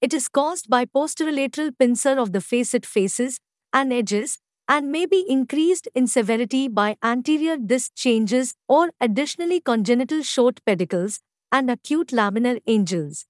It 0.01 0.15
is 0.15 0.29
caused 0.29 0.69
by 0.69 0.85
posterolateral 0.85 1.77
pincer 1.79 2.19
of 2.19 2.33
the 2.33 2.41
facet 2.41 2.87
faces 2.87 3.41
and 3.73 3.93
edges 3.93 4.39
and 4.69 4.91
may 4.91 5.07
be 5.07 5.25
increased 5.29 5.89
in 5.95 6.07
severity 6.07 6.69
by 6.69 6.97
anterior 7.03 7.57
disc 7.57 7.93
changes 7.95 8.55
or 8.69 8.91
additionally 9.01 9.61
congenital 9.61 10.23
short 10.23 10.61
pedicles 10.65 11.21
and 11.53 11.71
acute 11.71 12.09
laminar 12.09 12.61
angles. 12.67 13.27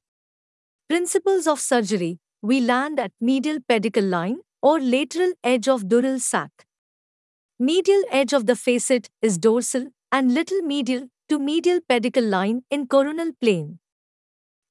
Principles 0.88 1.46
of 1.46 1.60
surgery 1.60 2.18
we 2.42 2.60
land 2.60 2.98
at 3.00 3.12
medial 3.20 3.58
pedicle 3.68 4.04
line 4.04 4.40
or 4.62 4.80
lateral 4.80 5.32
edge 5.42 5.68
of 5.68 5.84
dural 5.84 6.20
sac. 6.20 6.65
Medial 7.58 8.02
edge 8.10 8.34
of 8.34 8.44
the 8.44 8.54
facet 8.54 9.08
is 9.22 9.38
dorsal 9.38 9.86
and 10.12 10.34
little 10.34 10.60
medial 10.60 11.08
to 11.30 11.38
medial 11.38 11.80
pedicle 11.88 12.22
line 12.22 12.64
in 12.70 12.86
coronal 12.86 13.32
plane. 13.40 13.78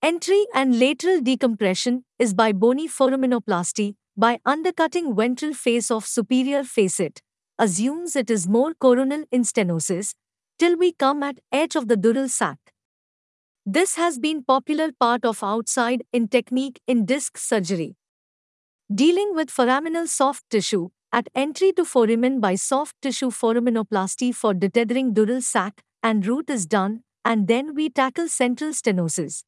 Entry 0.04 0.46
and 0.54 0.80
lateral 0.80 1.20
decompression 1.20 2.06
is 2.20 2.36
by 2.36 2.52
bony 2.52 2.88
foraminoplasty 2.88 3.96
by 4.16 4.40
undercutting 4.46 5.16
ventral 5.16 5.56
face 5.56 5.90
of 5.90 6.06
superior 6.06 6.64
facet, 6.64 7.24
assumes 7.58 8.16
it 8.16 8.30
is 8.30 8.48
more 8.48 8.76
coronal 8.76 9.24
in 9.32 9.42
stenosis, 9.42 10.14
till 10.60 10.78
we 10.78 10.92
come 10.92 11.24
at 11.24 11.40
edge 11.52 11.76
of 11.76 11.88
the 11.88 11.98
dural 11.98 12.30
sac. 12.30 12.60
This 13.66 13.96
has 13.96 14.20
been 14.20 14.44
popular 14.44 14.92
part 14.92 15.26
of 15.26 15.44
outside 15.44 16.04
in 16.14 16.28
technique 16.28 16.80
in 16.86 17.06
disc 17.06 17.40
surgery. 17.40 17.96
Dealing 18.94 19.34
with 19.34 19.50
foraminal 19.50 20.08
soft 20.08 20.44
tissue, 20.52 20.90
at 21.16 21.30
entry 21.34 21.72
to 21.72 21.86
foramen 21.86 22.42
by 22.42 22.56
soft 22.56 22.94
tissue 23.02 23.30
foraminoplasty 23.32 24.36
for 24.36 24.54
detethering 24.54 25.14
dural 25.14 25.42
sac 25.42 25.82
and 26.04 26.28
root 26.28 26.50
is 26.50 26.66
done, 26.66 27.04
and 27.24 27.48
then 27.48 27.74
we 27.74 27.90
tackle 27.90 28.28
central 28.28 28.72
stenosis. 28.72 29.44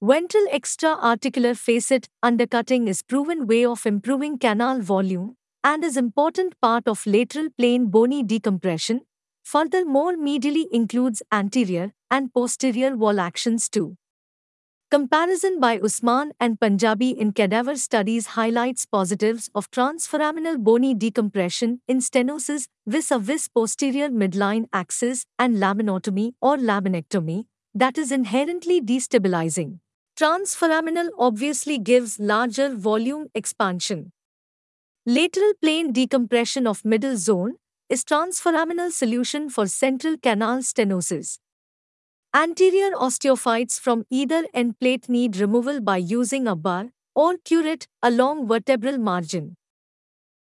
Ventral 0.00 0.46
extra-articular 0.52 1.56
facet 1.56 2.08
undercutting 2.22 2.86
is 2.86 3.02
proven 3.02 3.48
way 3.48 3.64
of 3.64 3.84
improving 3.86 4.38
canal 4.38 4.80
volume 4.80 5.34
and 5.64 5.82
is 5.82 5.96
important 5.96 6.54
part 6.60 6.86
of 6.86 7.04
lateral 7.04 7.48
plane 7.58 7.86
bony 7.86 8.22
decompression. 8.22 9.00
Furthermore, 9.42 10.12
medially 10.16 10.66
includes 10.70 11.24
anterior 11.32 11.92
and 12.08 12.32
posterior 12.32 12.96
wall 12.96 13.18
actions 13.18 13.68
too. 13.68 13.96
Comparison 14.90 15.60
by 15.60 15.78
Osman 15.78 16.32
and 16.40 16.58
Panjabi 16.58 17.14
in 17.14 17.32
cadaver 17.32 17.76
studies 17.76 18.28
highlights 18.28 18.86
positives 18.86 19.50
of 19.54 19.70
transforaminal 19.70 20.56
bony 20.56 20.94
decompression 20.94 21.82
in 21.86 21.98
stenosis 21.98 22.68
vis-a-vis 22.86 23.48
posterior 23.48 24.08
midline 24.08 24.64
axis 24.72 25.26
and 25.38 25.58
laminotomy 25.58 26.32
or 26.40 26.56
laminectomy 26.56 27.44
that 27.74 27.98
is 27.98 28.10
inherently 28.10 28.80
destabilizing. 28.80 29.80
Transforaminal 30.18 31.10
obviously 31.18 31.76
gives 31.76 32.18
larger 32.18 32.74
volume 32.74 33.26
expansion. 33.34 34.10
Lateral 35.04 35.52
plane 35.60 35.92
decompression 35.92 36.66
of 36.66 36.82
middle 36.82 37.18
zone 37.18 37.56
is 37.90 38.04
transforaminal 38.04 38.90
solution 38.90 39.50
for 39.50 39.66
central 39.66 40.16
canal 40.16 40.60
stenosis. 40.60 41.38
Anterior 42.38 42.92
osteophytes 42.92 43.80
from 43.80 44.04
either 44.10 44.44
end 44.54 44.78
plate 44.78 45.08
need 45.08 45.38
removal 45.38 45.80
by 45.80 45.96
using 45.96 46.46
a 46.46 46.54
burr 46.54 46.90
or 47.12 47.36
curette 47.38 47.88
along 48.00 48.46
vertebral 48.46 48.96
margin. 48.96 49.56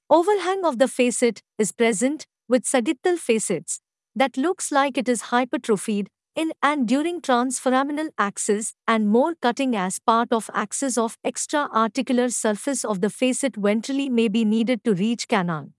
Overhang 0.07 0.63
of 0.63 0.77
the 0.77 0.87
facet 0.87 1.41
is 1.57 1.71
present 1.71 2.27
with 2.47 2.67
sagittal 2.67 3.17
facets 3.17 3.79
that 4.15 4.37
looks 4.37 4.71
like 4.71 4.95
it 4.95 5.09
is 5.09 5.23
hypertrophied 5.31 6.09
in 6.35 6.51
and 6.61 6.87
during 6.87 7.19
transforaminal 7.19 8.09
axis 8.19 8.75
and 8.87 9.09
more 9.09 9.33
cutting 9.41 9.75
as 9.75 9.97
part 9.97 10.31
of 10.31 10.51
axis 10.53 10.99
of 10.99 11.17
extra-articular 11.23 12.29
surface 12.29 12.85
of 12.85 13.01
the 13.01 13.09
facet 13.09 13.53
ventrally 13.53 14.07
may 14.07 14.27
be 14.27 14.45
needed 14.45 14.83
to 14.83 14.93
reach 14.93 15.27
canal. 15.27 15.69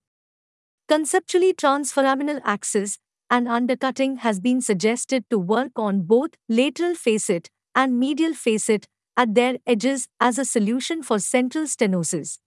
Conceptually 0.89 1.55
transforaminal 1.55 2.41
axis 2.45 2.99
and 3.31 3.49
undercutting 3.49 4.17
has 4.19 4.41
been 4.41 4.61
suggested 4.61 5.25
to 5.31 5.39
work 5.39 5.73
on 5.77 6.03
both 6.03 6.31
lateral 6.49 6.95
facet 6.95 7.51
and 7.75 7.99
medial 7.99 8.35
facet 8.35 8.87
at 9.17 9.35
their 9.35 9.59
edges 9.67 10.09
as 10.21 10.39
a 10.39 10.45
solution 10.45 11.03
for 11.03 11.19
central 11.19 11.65
stenosis. 11.65 12.39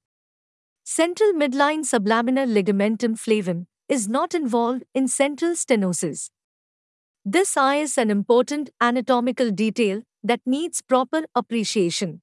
Central 0.84 1.34
midline 1.34 1.84
sublaminar 1.86 2.48
ligamentum 2.52 3.16
flavum 3.16 3.66
is 3.88 4.08
not 4.08 4.34
involved 4.34 4.84
in 4.96 5.08
central 5.08 5.52
stenosis. 5.52 6.30
This 7.24 7.56
is 7.58 7.98
an 7.98 8.10
important 8.10 8.72
anatomical 8.80 9.52
detail 9.52 10.02
that 10.24 10.42
needs 10.46 10.82
proper 10.82 11.24
appreciation. 11.36 12.22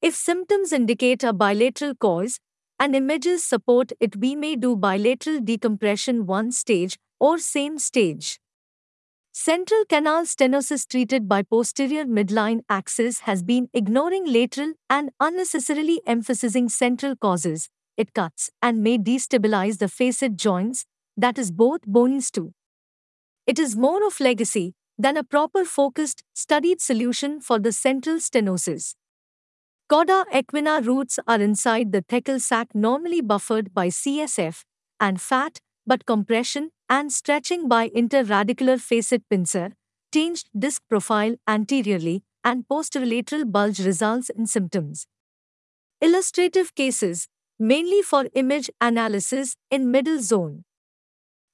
If 0.00 0.14
symptoms 0.14 0.72
indicate 0.72 1.24
a 1.24 1.32
bilateral 1.32 1.94
cause 1.94 2.38
and 2.78 2.94
images 2.94 3.44
support 3.44 3.92
it, 4.00 4.16
we 4.16 4.34
may 4.34 4.56
do 4.56 4.76
bilateral 4.76 5.40
decompression 5.40 6.26
one 6.26 6.52
stage 6.52 6.96
or 7.20 7.38
same 7.38 7.78
stage. 7.78 8.40
Central 9.32 9.84
canal 9.84 10.24
stenosis 10.24 10.86
treated 10.88 11.28
by 11.28 11.42
posterior 11.42 12.04
midline 12.04 12.60
axis 12.68 13.20
has 13.20 13.42
been 13.42 13.68
ignoring 13.72 14.26
lateral 14.26 14.72
and 14.90 15.10
unnecessarily 15.20 16.00
emphasizing 16.06 16.68
central 16.68 17.14
causes. 17.14 17.68
It 17.96 18.14
cuts 18.14 18.50
and 18.60 18.82
may 18.82 18.98
destabilize 18.98 19.78
the 19.78 19.88
facet 19.88 20.36
joints, 20.36 20.86
that 21.16 21.38
is 21.38 21.52
both 21.52 21.82
bones 21.86 22.30
too. 22.30 22.52
It 23.46 23.58
is 23.58 23.76
more 23.76 24.06
of 24.06 24.20
legacy 24.20 24.74
than 24.98 25.16
a 25.16 25.24
proper 25.24 25.64
focused, 25.64 26.24
studied 26.34 26.80
solution 26.80 27.40
for 27.40 27.58
the 27.58 27.72
central 27.72 28.16
stenosis. 28.16 28.94
Cauda 29.90 30.24
equina 30.34 30.84
roots 30.84 31.18
are 31.26 31.40
inside 31.40 31.92
the 31.92 32.02
thecal 32.02 32.40
sac 32.40 32.74
normally 32.74 33.20
buffered 33.20 33.72
by 33.72 33.88
CSF 33.88 34.62
and 35.00 35.20
fat, 35.20 35.60
but 35.88 36.06
compression 36.06 36.70
and 36.88 37.12
stretching 37.12 37.66
by 37.68 37.88
interradicular 37.90 38.78
facet 38.80 39.28
pincer, 39.28 39.72
changed 40.14 40.48
disc 40.58 40.82
profile 40.88 41.34
anteriorly, 41.48 42.22
and 42.44 42.68
posterolateral 42.68 43.50
bulge 43.50 43.80
results 43.80 44.30
in 44.30 44.46
symptoms. 44.46 45.06
Illustrative 46.00 46.74
cases, 46.74 47.28
mainly 47.58 48.02
for 48.02 48.28
image 48.34 48.70
analysis 48.80 49.56
in 49.70 49.90
middle 49.90 50.20
zone 50.22 50.64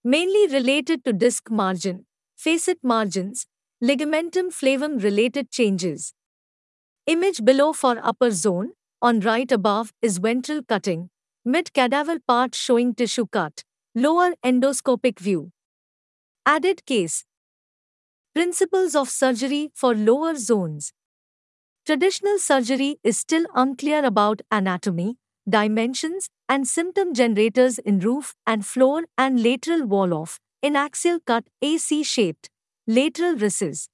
mainly 0.04 0.46
related 0.48 1.02
to 1.04 1.12
disc 1.14 1.50
margin, 1.50 2.04
facet 2.36 2.78
margins, 2.82 3.46
ligamentum 3.82 4.50
flavum 4.52 5.02
related 5.02 5.50
changes. 5.50 6.12
Image 7.06 7.44
below 7.44 7.72
for 7.72 7.98
upper 8.02 8.30
zone, 8.30 8.72
on 9.00 9.20
right 9.20 9.50
above 9.50 9.94
is 10.02 10.18
ventral 10.18 10.62
cutting, 10.62 11.08
mid 11.44 11.72
cadaver 11.72 12.18
part 12.20 12.54
showing 12.54 12.94
tissue 12.94 13.26
cut, 13.26 13.64
lower 13.96 14.34
endoscopic 14.44 15.20
view. 15.20 15.52
Added 16.44 16.84
case 16.84 17.24
Principles 18.34 18.96
of 18.96 19.08
surgery 19.08 19.70
for 19.72 19.94
lower 19.94 20.34
zones. 20.34 20.92
Traditional 21.86 22.40
surgery 22.40 22.98
is 23.04 23.16
still 23.16 23.46
unclear 23.54 24.04
about 24.04 24.42
anatomy, 24.50 25.16
dimensions, 25.48 26.28
and 26.48 26.66
symptom 26.66 27.14
generators 27.14 27.78
in 27.78 28.00
roof 28.00 28.34
and 28.44 28.66
floor 28.66 29.04
and 29.16 29.40
lateral 29.40 29.86
wall 29.86 30.12
of, 30.12 30.40
in 30.60 30.74
axial 30.74 31.20
cut 31.20 31.44
AC 31.62 32.02
shaped, 32.02 32.50
lateral 32.88 33.36
recess. 33.36 33.88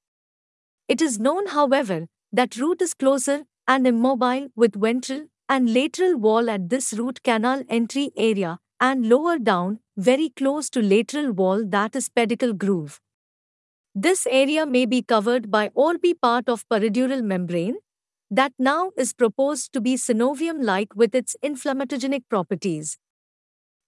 It 0.88 1.02
is 1.02 1.18
known, 1.20 1.48
however, 1.48 2.06
that 2.32 2.56
root 2.56 2.80
is 2.80 2.94
closer 2.94 3.42
and 3.68 3.86
immobile 3.86 4.48
with 4.56 4.80
ventral 4.80 5.26
and 5.46 5.74
lateral 5.74 6.16
wall 6.16 6.48
at 6.48 6.70
this 6.70 6.94
root 6.94 7.22
canal 7.22 7.64
entry 7.68 8.12
area 8.16 8.60
and 8.80 9.08
lower 9.08 9.38
down, 9.38 9.80
very 9.96 10.30
close 10.30 10.70
to 10.70 10.80
lateral 10.80 11.32
wall 11.32 11.64
that 11.66 11.94
is 11.94 12.08
pedicle 12.08 12.52
groove. 12.52 13.00
This 13.94 14.26
area 14.30 14.66
may 14.66 14.86
be 14.86 15.02
covered 15.02 15.50
by 15.50 15.70
or 15.74 15.98
be 15.98 16.14
part 16.14 16.48
of 16.48 16.68
peridural 16.68 17.22
membrane, 17.22 17.76
that 18.30 18.52
now 18.58 18.92
is 18.96 19.12
proposed 19.12 19.72
to 19.72 19.80
be 19.80 19.96
synovium-like 19.96 20.94
with 20.94 21.14
its 21.14 21.36
inflammatogenic 21.44 22.22
properties. 22.30 22.98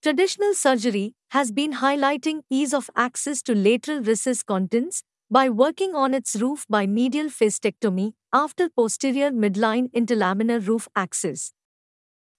Traditional 0.03 0.53
surgery 0.53 1.15
has 1.31 1.53
been 1.53 1.75
highlighting 1.75 2.43
ease 2.51 2.75
of 2.75 2.91
access 2.97 3.41
to 3.43 3.55
lateral 3.55 4.03
recess 4.03 4.43
contents 4.43 5.05
by 5.31 5.49
working 5.49 5.95
on 5.95 6.13
its 6.13 6.35
roof 6.37 6.67
by 6.69 6.87
medial 6.87 7.27
facetectomy 7.27 8.13
after 8.33 8.69
posterior 8.69 9.31
midline 9.31 9.91
interlaminar 9.93 10.67
roof 10.67 10.89
access. 10.97 11.53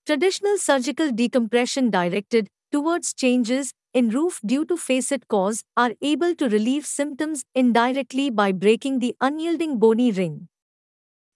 Traditional 0.05 0.57
surgical 0.57 1.11
decompression 1.11 1.89
directed 1.89 2.49
towards 2.71 3.13
changes 3.13 3.73
in 3.93 4.09
roof 4.09 4.41
due 4.45 4.65
to 4.65 4.75
facet 4.75 5.27
cause 5.29 5.63
are 5.77 5.93
able 6.01 6.35
to 6.35 6.49
relieve 6.49 6.85
symptoms 6.85 7.45
indirectly 7.55 8.29
by 8.29 8.51
breaking 8.51 8.99
the 8.99 9.15
unyielding 9.21 9.79
bony 9.79 10.11
ring. 10.11 10.49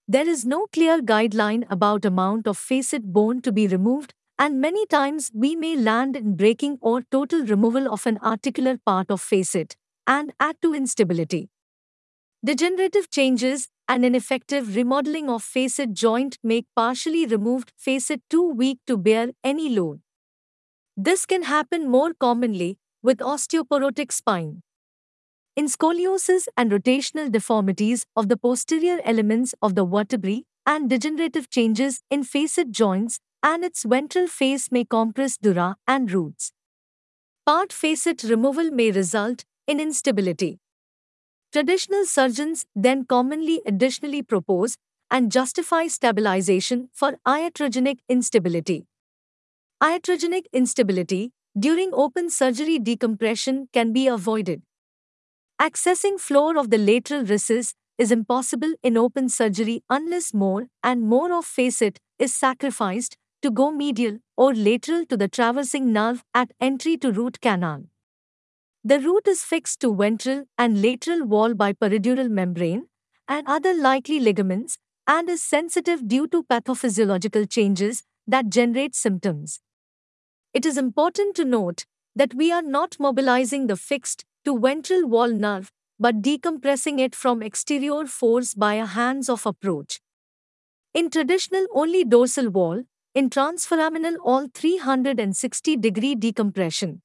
There 0.06 0.28
is 0.28 0.44
no 0.44 0.66
clear 0.66 1.00
guideline 1.00 1.64
about 1.70 2.04
amount 2.04 2.46
of 2.46 2.58
facet 2.58 3.10
bone 3.12 3.40
to 3.42 3.52
be 3.52 3.66
removed 3.66 4.12
and 4.38 4.60
many 4.60 4.84
times 4.86 5.30
we 5.34 5.56
may 5.56 5.74
land 5.76 6.14
in 6.16 6.36
breaking 6.36 6.78
or 6.80 7.02
total 7.10 7.44
removal 7.44 7.92
of 7.92 8.06
an 8.06 8.18
articular 8.18 8.76
part 8.84 9.10
of 9.10 9.20
facet 9.20 9.76
and 10.06 10.32
add 10.38 10.56
to 10.62 10.74
instability. 10.74 11.48
Degenerative 12.44 13.10
changes 13.10 13.68
and 13.88 14.04
ineffective 14.04 14.76
remodeling 14.76 15.30
of 15.30 15.42
facet 15.42 15.92
joint 15.94 16.38
make 16.42 16.66
partially 16.76 17.26
removed 17.26 17.72
facet 17.76 18.22
too 18.28 18.48
weak 18.48 18.78
to 18.86 18.96
bear 18.96 19.30
any 19.42 19.68
load. 19.70 20.00
This 20.96 21.24
can 21.26 21.44
happen 21.44 21.88
more 21.88 22.12
commonly 22.12 22.78
with 23.02 23.18
osteoporotic 23.18 24.12
spine. 24.12 24.62
In 25.56 25.66
scoliosis 25.66 26.46
and 26.56 26.70
rotational 26.70 27.30
deformities 27.30 28.06
of 28.14 28.28
the 28.28 28.36
posterior 28.36 29.00
elements 29.04 29.54
of 29.60 29.74
the 29.74 29.84
vertebrae 29.84 30.44
and 30.66 30.88
degenerative 30.88 31.50
changes 31.50 32.02
in 32.10 32.22
facet 32.24 32.70
joints 32.70 33.20
and 33.42 33.64
its 33.64 33.84
ventral 33.84 34.26
face 34.26 34.70
may 34.70 34.84
compress 34.84 35.36
dura 35.36 35.76
and 35.86 36.12
roots. 36.12 36.52
Part 37.46 37.72
facet 37.72 38.22
removal 38.24 38.70
may 38.70 38.90
result 38.92 39.44
in 39.66 39.80
instability. 39.80 40.60
Traditional 41.58 42.04
surgeons 42.04 42.66
then 42.76 43.04
commonly 43.04 43.60
additionally 43.66 44.22
propose 44.22 44.76
and 45.10 45.32
justify 45.32 45.88
stabilization 45.88 46.88
for 46.92 47.18
iatrogenic 47.26 47.98
instability. 48.08 48.86
Iatrogenic 49.82 50.44
instability 50.52 51.32
during 51.58 51.90
open 51.92 52.30
surgery 52.30 52.78
decompression 52.78 53.68
can 53.72 53.92
be 53.92 54.06
avoided. 54.06 54.62
Accessing 55.60 56.20
floor 56.20 56.56
of 56.56 56.70
the 56.70 56.78
lateral 56.78 57.24
recess 57.24 57.74
is 57.98 58.12
impossible 58.12 58.74
in 58.84 58.96
open 58.96 59.28
surgery 59.28 59.82
unless 59.90 60.32
more 60.32 60.68
and 60.84 61.02
more 61.02 61.36
of 61.36 61.44
facet 61.44 61.98
is 62.20 62.32
sacrificed 62.32 63.16
to 63.42 63.50
go 63.50 63.72
medial 63.72 64.18
or 64.36 64.54
lateral 64.54 65.04
to 65.06 65.16
the 65.16 65.26
traversing 65.26 65.92
nerve 65.92 66.22
at 66.32 66.52
entry 66.60 66.96
to 66.98 67.10
root 67.10 67.40
canal. 67.40 67.82
The 68.84 69.00
root 69.00 69.26
is 69.26 69.42
fixed 69.42 69.80
to 69.80 69.94
ventral 69.94 70.44
and 70.56 70.80
lateral 70.80 71.24
wall 71.24 71.54
by 71.54 71.72
peridural 71.72 72.30
membrane 72.30 72.86
and 73.26 73.46
other 73.46 73.74
likely 73.74 74.20
ligaments 74.20 74.78
and 75.06 75.28
is 75.28 75.42
sensitive 75.42 76.06
due 76.06 76.26
to 76.28 76.44
pathophysiological 76.44 77.50
changes 77.50 78.02
that 78.26 78.48
generate 78.48 78.94
symptoms. 78.94 79.60
It 80.54 80.64
is 80.64 80.78
important 80.78 81.34
to 81.36 81.44
note 81.44 81.84
that 82.14 82.34
we 82.34 82.52
are 82.52 82.62
not 82.62 82.96
mobilizing 82.98 83.66
the 83.66 83.76
fixed 83.76 84.24
to 84.44 84.58
ventral 84.58 85.06
wall 85.06 85.28
nerve 85.28 85.72
but 85.98 86.22
decompressing 86.22 87.00
it 87.00 87.14
from 87.14 87.42
exterior 87.42 88.06
force 88.06 88.54
by 88.54 88.74
a 88.74 88.86
hands-off 88.86 89.44
approach. 89.44 90.00
In 90.94 91.10
traditional 91.10 91.66
only 91.74 92.04
dorsal 92.04 92.50
wall, 92.50 92.84
in 93.14 93.30
transforaminal 93.30 94.16
all 94.22 94.46
360 94.54 95.76
degree 95.76 96.14
decompression. 96.14 97.02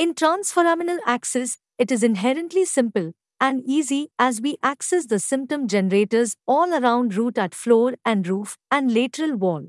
In 0.00 0.14
transforaminal 0.14 1.00
axis, 1.04 1.58
it 1.76 1.92
is 1.92 2.02
inherently 2.02 2.64
simple 2.64 3.12
and 3.38 3.62
easy 3.66 4.08
as 4.18 4.40
we 4.40 4.56
access 4.62 5.04
the 5.04 5.18
symptom 5.18 5.68
generators 5.68 6.36
all 6.46 6.72
around 6.72 7.14
root 7.14 7.36
at 7.36 7.54
floor 7.54 7.92
and 8.02 8.26
roof 8.26 8.56
and 8.70 8.94
lateral 8.94 9.36
wall. 9.36 9.66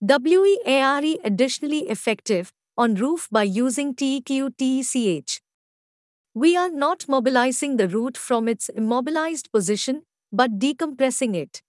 WEARE 0.00 1.16
additionally 1.24 1.80
effective 1.88 2.52
on 2.78 2.94
roof 2.94 3.26
by 3.32 3.42
using 3.42 3.92
TEQ 3.96 4.56
TECH. 4.56 5.40
We 6.32 6.56
are 6.56 6.70
not 6.70 7.08
mobilizing 7.08 7.76
the 7.76 7.88
root 7.88 8.16
from 8.16 8.46
its 8.46 8.68
immobilized 8.68 9.50
position 9.50 10.04
but 10.30 10.60
decompressing 10.60 11.34
it 11.34 11.60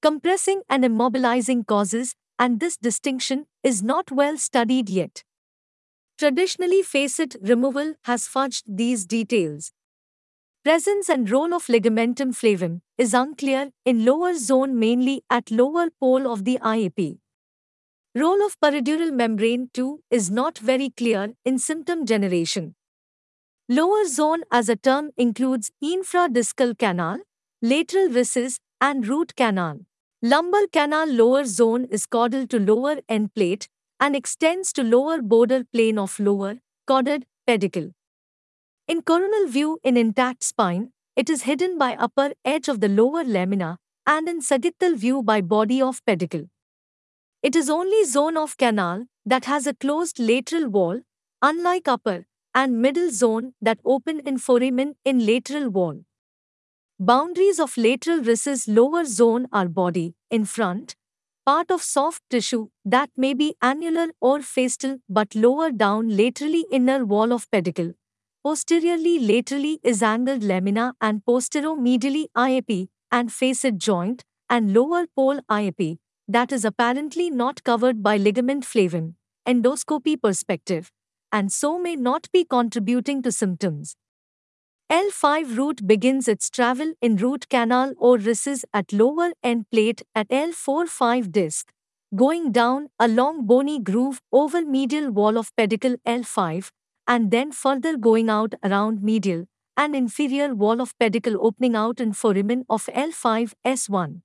compressing 0.00 0.62
and 0.70 0.82
immobilizing 0.82 1.66
causes, 1.66 2.14
and 2.38 2.58
this 2.58 2.78
distinction 2.78 3.44
is 3.62 3.82
not 3.82 4.10
well 4.10 4.38
studied 4.38 4.88
yet. 4.88 5.24
Traditionally, 6.20 6.82
facet 6.82 7.34
removal 7.40 7.94
has 8.02 8.28
fudged 8.28 8.64
these 8.66 9.06
details. 9.06 9.72
Presence 10.62 11.08
and 11.08 11.30
role 11.30 11.54
of 11.54 11.64
ligamentum 11.68 12.34
flavum 12.34 12.82
is 12.98 13.14
unclear 13.14 13.70
in 13.86 14.04
lower 14.04 14.34
zone 14.34 14.78
mainly 14.78 15.24
at 15.30 15.50
lower 15.50 15.88
pole 15.98 16.30
of 16.30 16.44
the 16.44 16.58
IAP. 16.58 17.20
Role 18.14 18.44
of 18.44 18.60
peridural 18.60 19.10
membrane 19.14 19.70
too 19.72 20.02
is 20.10 20.30
not 20.30 20.58
very 20.58 20.90
clear 20.90 21.32
in 21.46 21.58
symptom 21.58 22.04
generation. 22.04 22.74
Lower 23.70 24.04
zone 24.04 24.42
as 24.52 24.68
a 24.68 24.76
term 24.76 25.12
includes 25.16 25.70
infradiscal 25.82 26.76
canal, 26.78 27.20
lateral 27.62 28.10
recess, 28.10 28.60
and 28.78 29.08
root 29.08 29.34
canal. 29.36 29.86
Lumbar 30.20 30.66
canal 30.70 31.06
lower 31.06 31.46
zone 31.46 31.86
is 31.86 32.04
caudal 32.04 32.46
to 32.48 32.58
lower 32.58 32.96
end 33.08 33.34
plate 33.34 33.70
and 34.00 34.16
extends 34.16 34.72
to 34.72 34.82
lower 34.82 35.20
border 35.20 35.62
plane 35.64 35.98
of 35.98 36.18
lower, 36.18 36.58
caudate, 36.88 37.24
pedicle. 37.46 37.90
In 38.88 39.02
coronal 39.02 39.46
view 39.46 39.78
in 39.84 39.96
intact 39.96 40.42
spine, 40.42 40.92
it 41.14 41.28
is 41.28 41.42
hidden 41.42 41.76
by 41.78 41.94
upper 41.94 42.32
edge 42.44 42.68
of 42.68 42.80
the 42.80 42.88
lower 42.88 43.22
lamina 43.22 43.78
and 44.06 44.28
in 44.28 44.40
sagittal 44.40 44.96
view 44.96 45.22
by 45.22 45.40
body 45.40 45.80
of 45.82 46.04
pedicle. 46.06 46.48
It 47.42 47.54
is 47.54 47.70
only 47.70 48.04
zone 48.04 48.36
of 48.36 48.56
canal 48.56 49.06
that 49.24 49.44
has 49.44 49.66
a 49.66 49.74
closed 49.74 50.18
lateral 50.18 50.68
wall, 50.68 51.00
unlike 51.42 51.86
upper 51.86 52.26
and 52.54 52.82
middle 52.82 53.10
zone 53.10 53.52
that 53.60 53.78
open 53.84 54.20
in 54.20 54.38
foramen 54.38 54.96
in 55.04 55.24
lateral 55.24 55.68
wall. 55.68 56.00
Boundaries 56.98 57.60
of 57.60 57.76
lateral 57.76 58.22
recess 58.22 58.66
lower 58.68 59.04
zone 59.04 59.46
are 59.52 59.68
body, 59.68 60.14
in 60.30 60.44
front, 60.44 60.96
part 61.46 61.70
of 61.70 61.82
soft 61.82 62.22
tissue 62.30 62.68
that 62.84 63.10
may 63.16 63.34
be 63.34 63.54
annular 63.62 64.08
or 64.20 64.40
facial 64.42 64.98
but 65.08 65.34
lower 65.34 65.70
down 65.70 66.08
laterally 66.16 66.64
inner 66.70 67.04
wall 67.04 67.32
of 67.32 67.50
pedicle. 67.50 67.92
Posteriorly 68.44 69.18
laterally 69.18 69.80
is 69.82 70.02
angled 70.02 70.42
lamina 70.42 70.94
and 71.00 71.22
posteromedially 71.24 72.26
IAP 72.36 72.88
and 73.10 73.32
facet 73.32 73.78
joint 73.78 74.24
and 74.48 74.72
lower 74.72 75.06
pole 75.14 75.40
IAP 75.50 75.98
that 76.28 76.52
is 76.52 76.64
apparently 76.64 77.30
not 77.30 77.62
covered 77.64 78.02
by 78.02 78.16
ligament 78.16 78.64
flavum, 78.64 79.14
endoscopy 79.46 80.20
perspective, 80.20 80.90
and 81.32 81.52
so 81.52 81.78
may 81.78 81.96
not 81.96 82.30
be 82.32 82.44
contributing 82.44 83.22
to 83.22 83.32
symptoms. 83.32 83.96
L5 84.90 85.56
root 85.56 85.86
begins 85.86 86.26
its 86.26 86.50
travel 86.50 86.94
in 87.00 87.14
root 87.14 87.48
canal 87.48 87.94
or 87.96 88.16
recess 88.18 88.64
at 88.74 88.92
lower 88.92 89.30
end 89.40 89.70
plate 89.70 90.02
at 90.16 90.28
L4-5 90.30 91.30
disc, 91.30 91.70
going 92.16 92.50
down 92.50 92.88
a 92.98 93.06
long 93.06 93.46
bony 93.46 93.78
groove 93.78 94.20
over 94.32 94.62
medial 94.62 95.12
wall 95.12 95.38
of 95.38 95.54
pedicle 95.54 95.94
L5 96.04 96.72
and 97.06 97.30
then 97.30 97.52
further 97.52 97.96
going 97.96 98.28
out 98.28 98.54
around 98.64 99.00
medial 99.00 99.44
and 99.76 99.94
inferior 99.94 100.56
wall 100.56 100.80
of 100.80 100.98
pedicle 100.98 101.36
opening 101.40 101.76
out 101.76 102.00
in 102.00 102.12
foramen 102.12 102.64
of 102.68 102.86
L5-S1. 102.86 104.22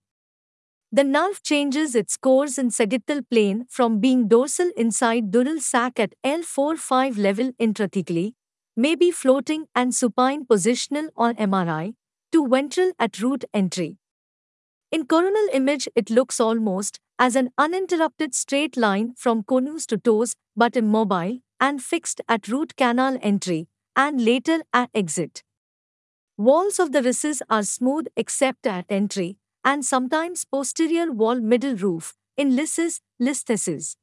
The 0.91 1.03
nerve 1.03 1.43
changes 1.43 1.93
its 1.93 2.17
course 2.17 2.57
in 2.57 2.71
sagittal 2.71 3.21
plane 3.29 3.67
from 3.69 3.99
being 3.99 4.27
dorsal 4.27 4.71
inside 4.75 5.29
dural 5.29 5.61
sac 5.61 5.99
at 5.99 6.15
L4-5 6.25 7.19
level 7.19 7.51
intrathecally 7.61 8.33
may 8.75 8.95
be 8.95 9.11
floating 9.11 9.67
and 9.73 9.95
supine 9.95 10.45
positional 10.45 11.09
on 11.15 11.35
MRI, 11.35 11.95
to 12.31 12.47
ventral 12.47 12.91
at 12.99 13.19
root 13.21 13.45
entry. 13.53 13.97
In 14.91 15.05
coronal 15.05 15.47
image 15.53 15.87
it 15.95 16.09
looks 16.09 16.39
almost 16.39 16.99
as 17.17 17.35
an 17.35 17.49
uninterrupted 17.57 18.35
straight 18.35 18.75
line 18.75 19.13
from 19.15 19.43
conus 19.43 19.85
to 19.87 19.97
toes 19.97 20.35
but 20.55 20.75
immobile 20.75 21.39
and 21.59 21.81
fixed 21.81 22.21
at 22.27 22.47
root 22.47 22.75
canal 22.75 23.17
entry 23.21 23.67
and 23.95 24.23
later 24.23 24.61
at 24.73 24.89
exit. 24.93 25.43
Walls 26.37 26.79
of 26.79 26.91
the 26.91 27.01
recess 27.01 27.41
are 27.49 27.63
smooth 27.63 28.07
except 28.17 28.67
at 28.67 28.85
entry 28.89 29.37
and 29.63 29.85
sometimes 29.85 30.43
posterior 30.43 31.11
wall 31.11 31.39
middle 31.39 31.75
roof 31.75 32.15
in 32.35 32.55
lysis, 32.55 32.99
listhesis. 33.21 33.95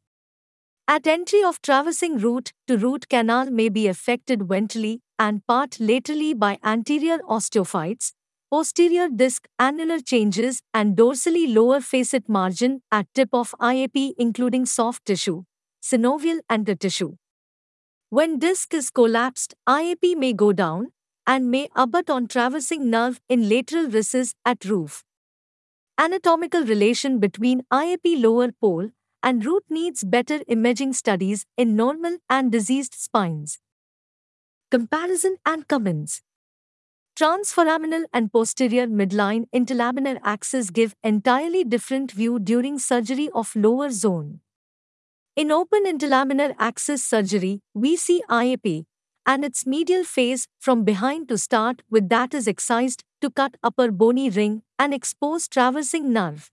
At 0.89 1.07
entry 1.07 1.43
of 1.45 1.63
traversing 1.63 2.19
root 2.19 2.53
to 2.67 2.77
root 2.77 3.09
canal 3.09 3.51
may 3.51 3.69
be 3.69 3.87
affected 3.87 4.41
ventrally 4.41 5.01
and 5.19 5.47
part 5.47 5.79
laterally 5.79 6.35
by 6.35 6.59
anterior 6.65 7.19
osteophytes, 7.21 8.13
posterior 8.51 9.09
disc 9.09 9.47
annular 9.59 10.01
changes 10.01 10.61
and 10.75 10.97
dorsally 10.97 11.53
lower 11.55 11.81
facet 11.81 12.29
margin 12.29 12.83
at 12.91 13.07
tip 13.15 13.31
of 13.33 13.55
IAP 13.61 14.15
including 14.19 14.67
soft 14.67 15.07
tissue, 15.07 15.45
synovial 15.83 16.41
and 16.51 16.67
the 16.67 16.75
tissue. 16.75 17.17
When 18.11 18.39
disc 18.39 18.75
is 18.75 18.91
collapsed, 18.91 19.55
IAP 19.69 20.17
may 20.17 20.33
go 20.33 20.53
down 20.53 20.89
and 21.27 21.51
may 21.51 21.69
abut 21.77 22.11
on 22.11 22.27
traversing 22.27 22.91
nerve 22.91 23.21
in 23.29 23.49
lateral 23.49 23.89
recess 23.89 24.35
at 24.45 24.65
roof. 24.65 25.05
Anatomical 25.97 26.65
relation 26.65 27.21
between 27.21 27.63
IAP 27.73 28.21
lower 28.21 28.51
pole 28.61 28.91
and 29.23 29.45
root 29.45 29.65
needs 29.71 30.05
better 30.05 30.41
imaging 30.49 30.93
studies 30.93 31.47
in 31.57 31.77
normal 31.77 32.19
and 32.29 32.53
diseased 32.53 32.95
spines. 32.95 33.59
Comparison 34.71 35.37
and 35.47 35.67
comments. 35.69 36.23
Transforaminal 37.19 38.05
and 38.13 38.33
posterior 38.33 38.87
midline 38.87 39.45
interlaminar 39.55 40.19
axis 40.25 40.71
give 40.71 40.95
entirely 41.03 41.65
different 41.65 42.13
view 42.13 42.39
during 42.39 42.79
surgery 42.79 43.29
of 43.35 43.55
lower 43.55 43.91
zone. 43.91 44.41
In 45.35 45.51
open 45.51 45.85
interlaminar 45.87 46.55
axis 46.59 47.03
surgery, 47.03 47.63
we 47.75 47.97
see 47.97 48.23
IAP 48.29 48.85
and 49.25 49.45
its 49.45 49.67
medial 49.67 50.05
face 50.05 50.47
from 50.59 50.85
behind 50.85 51.29
to 51.29 51.39
start 51.39 51.83
with 51.91 52.09
that 52.11 52.35
is 52.35 52.47
excised 52.47 53.05
to 53.21 53.31
cut 53.31 53.57
upper 53.63 53.91
bony 53.91 54.29
ring 54.29 54.63
and 54.79 54.93
expose 54.93 55.49
traversing 55.49 56.13
nerve. 56.13 56.52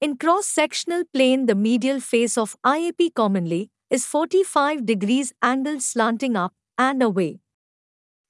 In 0.00 0.16
cross-sectional 0.16 1.02
plane 1.12 1.46
the 1.46 1.56
medial 1.56 1.98
face 1.98 2.38
of 2.38 2.56
IAP 2.64 3.14
commonly 3.14 3.70
is 3.90 4.06
45 4.06 4.86
degrees 4.86 5.32
angled 5.42 5.82
slanting 5.82 6.36
up 6.36 6.52
and 6.76 7.02
away. 7.02 7.40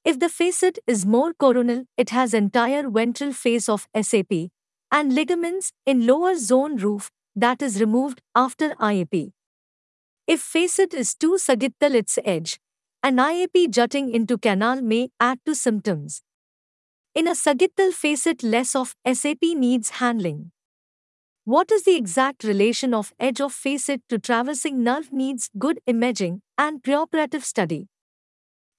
If 0.03 0.19
the 0.19 0.31
facet 0.31 0.79
is 0.87 1.05
more 1.05 1.35
coronal, 1.35 1.85
it 1.99 2.09
has 2.09 2.33
entire 2.33 2.89
ventral 2.89 3.35
face 3.35 3.69
of 3.69 3.87
SAP 4.01 4.49
and 4.91 5.15
ligaments 5.15 5.73
in 5.85 6.07
lower 6.07 6.37
zone 6.37 6.77
roof 6.77 7.11
that 7.37 7.61
is 7.61 7.79
removed 7.81 8.23
after 8.35 8.71
IAP. 8.77 9.33
If 10.27 10.41
facet 10.41 10.95
is 10.95 11.15
too 11.15 11.37
sagittal 11.37 11.95
its 11.95 12.19
edge, 12.25 12.59
an 13.03 13.17
IAP 13.17 13.71
jutting 13.71 14.15
into 14.15 14.39
canal 14.39 14.81
may 14.81 15.11
add 15.21 15.39
to 15.45 15.55
symptoms. 15.55 16.23
In 17.15 17.29
a 17.29 17.35
sagittal 17.35 17.93
facet 17.93 18.43
less 18.43 18.75
of 18.75 18.97
SAP 19.07 19.43
needs 19.43 19.91
handling. 19.91 20.53
What 21.49 21.73
is 21.73 21.85
the 21.85 21.97
exact 21.97 22.45
relation 22.45 22.93
of 22.93 23.15
edge 23.19 23.41
of 23.41 23.55
facet 23.55 24.03
to 24.11 24.19
traversing 24.19 24.83
nerve 24.85 25.11
needs 25.11 25.49
good 25.59 25.81
imaging 25.87 26.43
and 26.59 26.83
preoperative 26.83 27.43
study. 27.43 27.89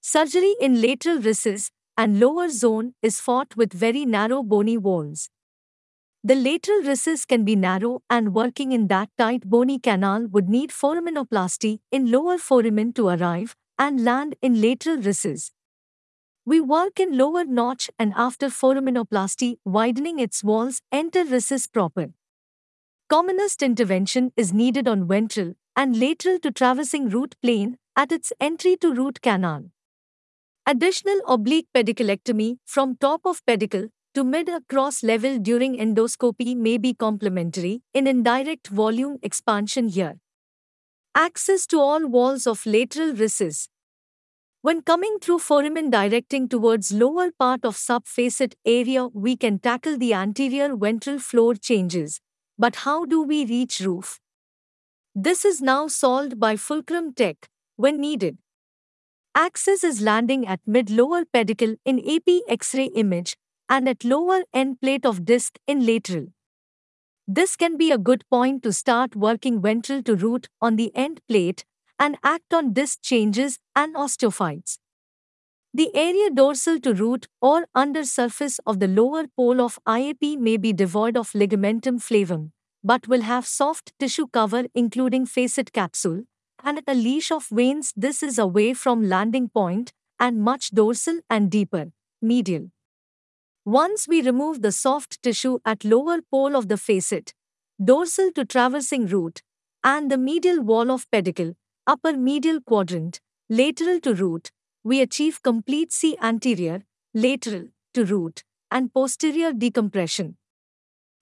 Surgery 0.01 0.55
in 0.61 0.79
lateral 0.79 1.19
recess 1.19 1.71
and 1.97 2.19
lower 2.19 2.47
zone 2.47 2.93
is 3.01 3.19
fought 3.19 3.55
with 3.55 3.73
very 3.73 4.05
narrow 4.05 4.43
bony 4.43 4.77
walls. 4.77 5.31
The 6.23 6.35
lateral 6.35 6.83
recess 6.83 7.25
can 7.25 7.43
be 7.43 7.55
narrow 7.55 8.03
and 8.07 8.35
working 8.35 8.71
in 8.71 8.85
that 8.89 9.09
tight 9.17 9.49
bony 9.49 9.79
canal 9.79 10.27
would 10.27 10.47
need 10.47 10.69
foraminoplasty 10.69 11.79
in 11.91 12.11
lower 12.11 12.37
foramen 12.37 12.93
to 12.93 13.07
arrive 13.07 13.55
and 13.79 14.03
land 14.03 14.35
in 14.43 14.61
lateral 14.61 14.97
recess. 14.97 15.51
We 16.45 16.61
work 16.61 16.99
in 16.99 17.17
lower 17.17 17.45
notch 17.45 17.89
and 17.97 18.13
after 18.15 18.49
foraminoplasty 18.49 19.57
widening 19.65 20.19
its 20.19 20.43
walls 20.43 20.83
enter 20.91 21.25
recess 21.25 21.65
proper. 21.65 22.09
Commonest 23.09 23.63
intervention 23.63 24.31
is 24.37 24.53
needed 24.53 24.87
on 24.87 25.07
ventral 25.07 25.55
and 25.75 25.99
lateral 25.99 26.37
to 26.41 26.51
traversing 26.51 27.09
root 27.09 27.35
plane 27.41 27.79
at 27.95 28.11
its 28.11 28.31
entry 28.39 28.77
to 28.77 28.93
root 28.93 29.23
canal. 29.23 29.63
Additional 30.67 31.19
oblique 31.27 31.65
pediculectomy 31.75 32.57
from 32.65 32.97
top 32.97 33.21
of 33.25 33.43
pedicle 33.47 33.87
to 34.13 34.23
mid 34.23 34.47
across 34.47 35.01
level 35.01 35.39
during 35.39 35.75
endoscopy 35.75 36.55
may 36.55 36.77
be 36.77 36.93
complementary 36.93 37.81
in 37.95 38.05
indirect 38.05 38.67
volume 38.67 39.17
expansion 39.23 39.87
here. 39.87 40.19
Access 41.15 41.65
to 41.65 41.79
all 41.79 42.05
walls 42.05 42.45
of 42.45 42.63
lateral 42.67 43.15
recess. 43.15 43.69
When 44.61 44.83
coming 44.83 45.17
through 45.19 45.39
foramen 45.39 45.89
directing 45.89 46.47
towards 46.47 46.93
lower 46.93 47.31
part 47.31 47.65
of 47.65 47.75
subfacet 47.75 48.53
area 48.67 49.07
we 49.07 49.35
can 49.35 49.57
tackle 49.57 49.97
the 49.97 50.13
anterior 50.13 50.75
ventral 50.75 51.17
floor 51.17 51.55
changes. 51.55 52.21
But 52.59 52.75
how 52.77 53.05
do 53.05 53.23
we 53.23 53.45
reach 53.45 53.79
roof? 53.79 54.19
This 55.15 55.45
is 55.45 55.61
now 55.61 55.87
solved 55.87 56.39
by 56.39 56.57
fulcrum 56.57 57.13
tech 57.13 57.49
when 57.77 57.99
needed. 57.99 58.37
Access 59.33 59.83
is 59.83 60.01
landing 60.01 60.45
at 60.45 60.59
mid-lower 60.67 61.23
pedicle 61.25 61.75
in 61.85 61.99
AP 61.99 62.41
X-ray 62.47 62.87
image 62.87 63.37
and 63.69 63.87
at 63.87 64.03
lower 64.03 64.43
end 64.53 64.81
plate 64.81 65.05
of 65.05 65.25
disc 65.25 65.57
in 65.67 65.85
lateral. 65.85 66.27
This 67.27 67.55
can 67.55 67.77
be 67.77 67.91
a 67.91 67.97
good 67.97 68.23
point 68.29 68.63
to 68.63 68.73
start 68.73 69.15
working 69.15 69.61
ventral 69.61 70.03
to 70.03 70.15
root 70.15 70.47
on 70.59 70.75
the 70.75 70.91
end 70.95 71.21
plate 71.27 71.63
and 71.97 72.17
act 72.23 72.53
on 72.53 72.73
disc 72.73 72.99
changes 73.01 73.59
and 73.75 73.95
osteophytes. 73.95 74.79
The 75.71 75.95
area 75.95 76.31
dorsal 76.31 76.79
to 76.79 76.93
root 76.93 77.27
or 77.41 77.67
under 77.75 78.03
surface 78.03 78.59
of 78.65 78.79
the 78.79 78.87
lower 78.87 79.27
pole 79.27 79.61
of 79.61 79.77
IAP 79.87 80.37
may 80.39 80.57
be 80.57 80.73
devoid 80.73 81.15
of 81.15 81.31
ligamentum 81.33 81.99
flavum, 81.99 82.51
but 82.83 83.07
will 83.07 83.21
have 83.21 83.45
soft 83.45 83.93
tissue 83.99 84.27
cover 84.27 84.65
including 84.73 85.27
facet 85.27 85.71
capsule, 85.71 86.23
and 86.63 86.81
a 86.87 86.95
leash 86.95 87.31
of 87.31 87.47
veins 87.51 87.93
this 87.95 88.23
is 88.23 88.39
away 88.39 88.73
from 88.73 89.07
landing 89.07 89.47
point 89.47 89.93
and 90.19 90.41
much 90.41 90.71
dorsal 90.71 91.19
and 91.29 91.51
deeper, 91.51 91.91
medial. 92.19 92.71
Once 93.63 94.07
we 94.07 94.23
remove 94.23 94.63
the 94.63 94.71
soft 94.71 95.21
tissue 95.21 95.59
at 95.65 95.85
lower 95.85 96.19
pole 96.31 96.55
of 96.55 96.67
the 96.67 96.77
facet, 96.77 97.33
dorsal 97.83 98.31
to 98.31 98.43
traversing 98.43 99.05
root, 99.05 99.43
and 99.83 100.09
the 100.09 100.17
medial 100.17 100.61
wall 100.61 100.89
of 100.89 101.09
pedicle, 101.11 101.53
upper 101.85 102.13
medial 102.13 102.59
quadrant, 102.59 103.21
lateral 103.49 103.99
to 103.99 104.15
root, 104.15 104.51
we 104.83 105.01
achieve 105.01 105.41
complete 105.43 105.91
C 105.91 106.17
anterior, 106.21 106.83
lateral, 107.13 107.67
to 107.93 108.05
root, 108.05 108.43
and 108.71 108.93
posterior 108.93 109.51
decompression. 109.53 110.37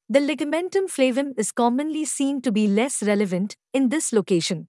The 0.10 0.20
ligamentum 0.20 0.90
flavum 0.90 1.34
is 1.38 1.52
commonly 1.52 2.06
seen 2.06 2.42
to 2.42 2.52
be 2.52 2.68
less 2.68 3.04
relevant 3.04 3.58
in 3.74 3.90
this 3.90 4.14
location. 4.14 4.68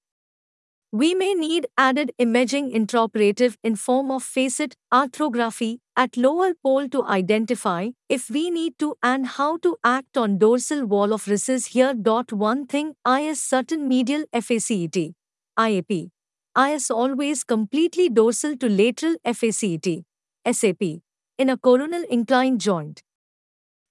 We 0.90 1.14
may 1.14 1.34
need 1.34 1.66
added 1.76 2.12
imaging 2.18 2.72
intraoperative 2.72 3.56
in 3.62 3.76
form 3.76 4.10
of 4.10 4.22
facet 4.22 4.74
arthrography 4.92 5.80
at 5.94 6.16
lower 6.16 6.54
pole 6.54 6.88
to 6.88 7.04
identify 7.04 7.90
if 8.08 8.30
we 8.30 8.48
need 8.50 8.78
to 8.78 8.96
and 9.02 9.26
how 9.26 9.58
to 9.58 9.76
act 9.84 10.16
on 10.16 10.38
dorsal 10.38 10.86
wall 10.86 11.12
of 11.12 11.28
recess 11.28 11.66
here. 11.66 11.94
One 11.94 12.66
thing 12.66 12.94
is 13.06 13.42
certain 13.42 13.86
medial 13.86 14.24
FACET, 14.32 15.14
IAP. 15.58 16.10
IS 16.56 16.90
always 16.90 17.44
completely 17.44 18.08
dorsal 18.08 18.56
to 18.56 18.68
lateral 18.68 19.16
FACET, 19.24 20.04
SAP, 20.50 20.82
in 21.36 21.50
a 21.50 21.56
coronal 21.56 22.04
inclined 22.10 22.60
joint. 22.60 23.02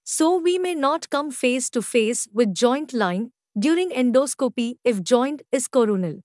So 0.04 0.38
we 0.38 0.58
may 0.58 0.74
not 0.74 1.10
come 1.10 1.30
face 1.30 1.68
to 1.70 1.82
face 1.82 2.26
with 2.32 2.54
joint 2.54 2.92
line 2.92 3.32
during 3.58 3.90
endoscopy 3.90 4.76
if 4.84 5.02
joint 5.02 5.42
is 5.52 5.68
coronal 5.68 6.20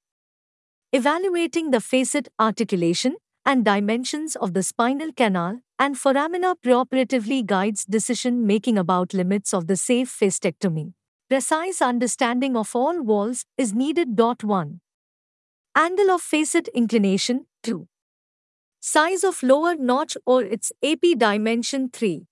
evaluating 0.94 1.72
the 1.72 1.80
facet 1.82 2.28
articulation 2.40 3.16
and 3.48 3.66
dimensions 3.66 4.36
of 4.36 4.54
the 4.54 4.62
spinal 4.62 5.12
canal 5.12 5.60
and 5.80 5.96
foramina 5.96 6.54
preoperatively 6.64 7.44
guides 7.44 7.84
decision 7.84 8.46
making 8.46 8.78
about 8.78 9.12
limits 9.12 9.56
of 9.56 9.66
the 9.66 9.76
safe 9.76 10.08
facetectomy. 10.08 10.94
Precise 11.30 11.82
understanding 11.82 12.56
of 12.56 12.76
all 12.76 13.02
walls 13.02 13.44
is 13.58 13.74
needed. 13.74 14.20
1. 14.20 14.82
Angle 15.76 16.12
of 16.12 16.22
facet 16.22 16.68
inclination 16.76 17.48
2. 17.64 17.88
Size 18.80 19.24
of 19.24 19.42
lower 19.42 19.74
notch 19.74 20.16
or 20.24 20.44
its 20.44 20.72
AP 20.84 21.18
dimension 21.18 21.90
3. 21.90 22.28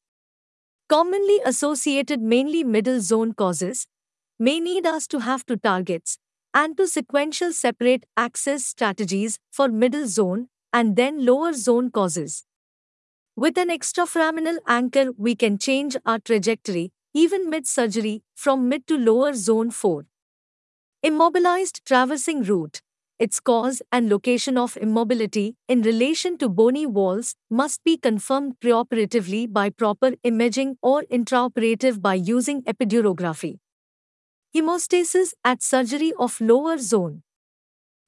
Commonly 0.88 1.40
associated 1.44 2.22
mainly 2.22 2.64
middle 2.64 3.02
zone 3.02 3.34
causes 3.34 3.88
may 4.38 4.60
need 4.60 4.86
us 4.86 5.08
to 5.08 5.22
have 5.22 5.44
two 5.44 5.56
targets 5.56 6.20
and 6.54 6.78
two 6.78 6.86
sequential 6.86 7.52
separate 7.52 8.06
access 8.16 8.64
strategies 8.64 9.40
for 9.50 9.70
middle 9.70 10.06
zone 10.06 10.48
and 10.72 10.96
then 10.96 11.26
lower 11.26 11.52
zone 11.54 11.90
causes. 11.90 12.46
With 13.36 13.58
an 13.58 13.70
extraforaminal 13.70 14.58
anchor, 14.68 15.14
we 15.18 15.34
can 15.34 15.58
change 15.58 15.98
our 16.06 16.20
trajectory, 16.20 16.92
even 17.16 17.50
mid 17.50 17.66
surgery, 17.66 18.22
from 18.36 18.70
mid 18.70 18.86
to 18.86 19.00
lower 19.00 19.34
zone 19.34 19.72
4. 19.72 20.06
Immobilized 21.02 21.84
traversing 21.86 22.44
root, 22.44 22.84
its 23.26 23.40
cause 23.40 23.82
and 23.92 24.10
location 24.10 24.58
of 24.58 24.76
immobility 24.78 25.56
in 25.70 25.84
relation 25.84 26.38
to 26.40 26.50
bony 26.50 26.86
walls 26.88 27.36
must 27.52 27.84
be 27.84 27.96
confirmed 27.96 28.56
preoperatively 28.60 29.42
by 29.60 29.70
proper 29.70 30.14
imaging 30.24 30.76
or 30.82 31.04
intraoperative 31.04 32.02
by 32.02 32.16
using 32.16 32.64
epidurography. 32.64 33.60
Hemostasis 34.56 35.34
at 35.44 35.62
surgery 35.62 36.14
of 36.18 36.42
lower 36.42 36.78
zone. 36.78 37.22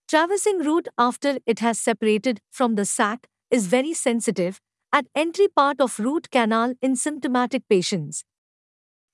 Traversing 0.08 0.60
root 0.60 0.88
after 0.98 1.38
it 1.46 1.60
has 1.60 1.80
separated 1.80 2.42
from 2.52 2.76
the 2.76 2.86
sac 2.86 3.28
is 3.52 3.68
very 3.68 3.94
sensitive 3.94 4.60
at 4.92 5.06
entry 5.16 5.48
part 5.48 5.80
of 5.80 6.00
root 6.00 6.32
canal 6.32 6.74
in 6.82 6.96
symptomatic 6.96 7.70
patients. 7.70 8.26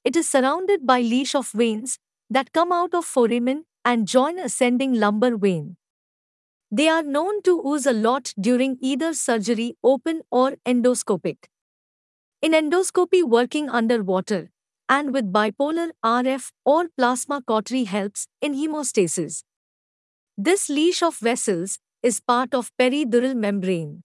It 0.06 0.16
is 0.16 0.30
surrounded 0.30 0.86
by 0.86 1.02
leash 1.02 1.36
of 1.36 1.52
veins 1.52 2.00
that 2.30 2.54
come 2.54 2.72
out 2.72 2.94
of 2.94 3.06
foramen 3.06 3.66
and 3.86 4.08
join 4.08 4.40
ascending 4.40 4.94
lumbar 4.94 5.38
vein. 5.38 5.76
They 6.72 6.88
are 6.88 7.02
known 7.02 7.42
to 7.44 7.62
ooze 7.66 7.88
a 7.88 7.94
lot 7.94 8.34
during 8.40 8.78
either 8.80 9.14
surgery 9.14 9.76
open 9.84 10.22
or 10.30 10.58
endoscopic. 10.68 11.46
In 12.42 12.52
endoscopy 12.52 13.24
working 13.24 13.70
underwater, 13.70 14.52
and 14.88 15.12
with 15.14 15.34
bipolar 15.34 15.90
RF 16.04 16.52
or 16.66 16.88
plasma 16.98 17.42
cautery 17.42 17.84
helps 17.86 18.28
in 18.42 18.54
hemostasis. 18.54 19.44
This 20.38 20.70
leash 20.70 21.02
of 21.02 21.18
vessels 21.18 21.80
is 22.02 22.20
part 22.20 22.54
of 22.54 22.72
peridural 22.80 23.36
membrane. 23.36 24.04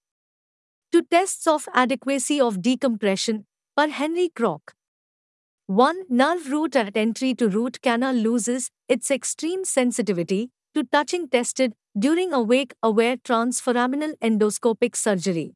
Two 0.91 1.03
tests 1.03 1.47
of 1.47 1.69
adequacy 1.75 2.41
of 2.41 2.63
decompression, 2.63 3.47
per 3.77 3.89
Henry 3.89 4.31
Crock. 4.31 4.75
1. 5.67 6.05
Nerve 6.09 6.51
root 6.51 6.77
at 6.77 6.97
entry 6.97 7.35
to 7.35 7.49
root 7.49 7.81
canal 7.83 8.15
loses 8.15 8.71
its 8.89 9.11
extreme 9.11 9.65
sensitivity 9.65 10.51
to 10.75 10.85
touching 10.85 11.29
tested 11.29 11.75
during 11.99 12.33
awake 12.33 12.75
aware 12.83 13.17
transforaminal 13.17 14.15
endoscopic 14.21 14.97
surgery. 14.97 15.55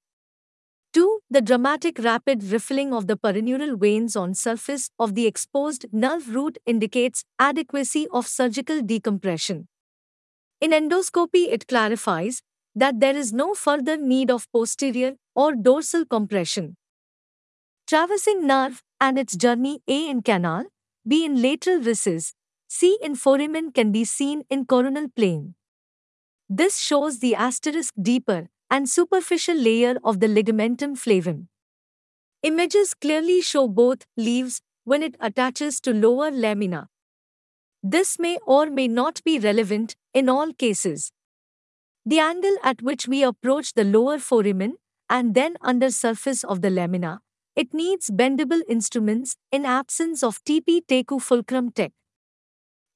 2. 0.93 1.21
The 1.31 1.43
dramatic 1.43 1.99
rapid 1.99 2.43
riffling 2.45 2.95
of 2.95 3.07
the 3.09 3.17
perineural 3.17 3.79
veins 3.79 4.17
on 4.17 4.35
surface 4.35 4.91
of 4.99 5.15
the 5.15 5.27
exposed 5.27 5.87
nerve 5.93 6.35
root 6.35 6.59
indicates 6.67 7.25
adequacy 7.39 8.07
of 8.11 8.27
surgical 8.27 8.81
decompression. 8.81 9.69
In 10.61 10.71
endoscopy 10.71 11.53
it 11.53 11.67
clarifies 11.67 12.43
that 12.75 13.01
there 13.01 13.17
is 13.17 13.33
no 13.33 13.55
further 13.55 13.97
need 13.97 14.31
of 14.31 14.51
posterior 14.53 15.17
or 15.35 15.55
dorsal 15.55 16.05
compression. 16.07 16.77
Traversing 17.87 18.47
nerve 18.47 18.83
and 19.01 19.19
its 19.19 19.37
journey 19.37 19.81
A 19.89 20.09
in 20.09 20.23
canal, 20.23 20.67
B 21.07 21.25
in 21.25 21.41
lateral 21.43 21.81
recess, 21.81 22.35
C 22.69 22.99
in 23.03 23.15
foramen 23.17 23.73
can 23.73 23.93
be 23.93 24.05
seen 24.05 24.45
in 24.51 24.67
coronal 24.67 25.09
plane. 25.09 25.55
This 26.49 26.79
shows 26.79 27.19
the 27.19 27.35
asterisk 27.35 27.95
deeper 28.01 28.49
and 28.71 28.89
superficial 28.89 29.57
layer 29.57 29.97
of 30.05 30.21
the 30.21 30.27
ligamentum 30.27 30.97
flavum. 30.97 31.49
Images 32.43 32.95
clearly 32.95 33.41
show 33.41 33.69
both 33.69 34.07
leaves 34.17 34.61
when 34.85 35.03
it 35.03 35.17
attaches 35.21 35.81
to 35.81 35.93
lower 35.93 36.31
lamina. 36.31 36.89
This 37.83 38.19
may 38.19 38.39
or 38.47 38.67
may 38.71 38.87
not 38.87 39.23
be 39.25 39.39
relevant 39.39 39.97
in 40.13 40.29
all 40.29 40.53
cases. 40.53 41.13
The 42.05 42.19
angle 42.19 42.57
at 42.63 42.83
which 42.83 43.09
we 43.09 43.23
approach 43.23 43.75
the 43.75 43.85
lower 43.85 44.19
foramen 44.19 44.77
and 45.09 45.35
then 45.35 45.57
under 45.61 45.91
surface 45.91 46.45
of 46.45 46.61
the 46.61 46.71
lamina, 46.71 47.21
it 47.57 47.73
needs 47.73 48.11
bendable 48.11 48.61
instruments 48.69 49.37
in 49.51 49.65
absence 49.65 50.23
of 50.23 50.43
TP 50.45 50.83
Teku 50.87 51.21
fulcrum 51.21 51.71
tech. 51.73 51.93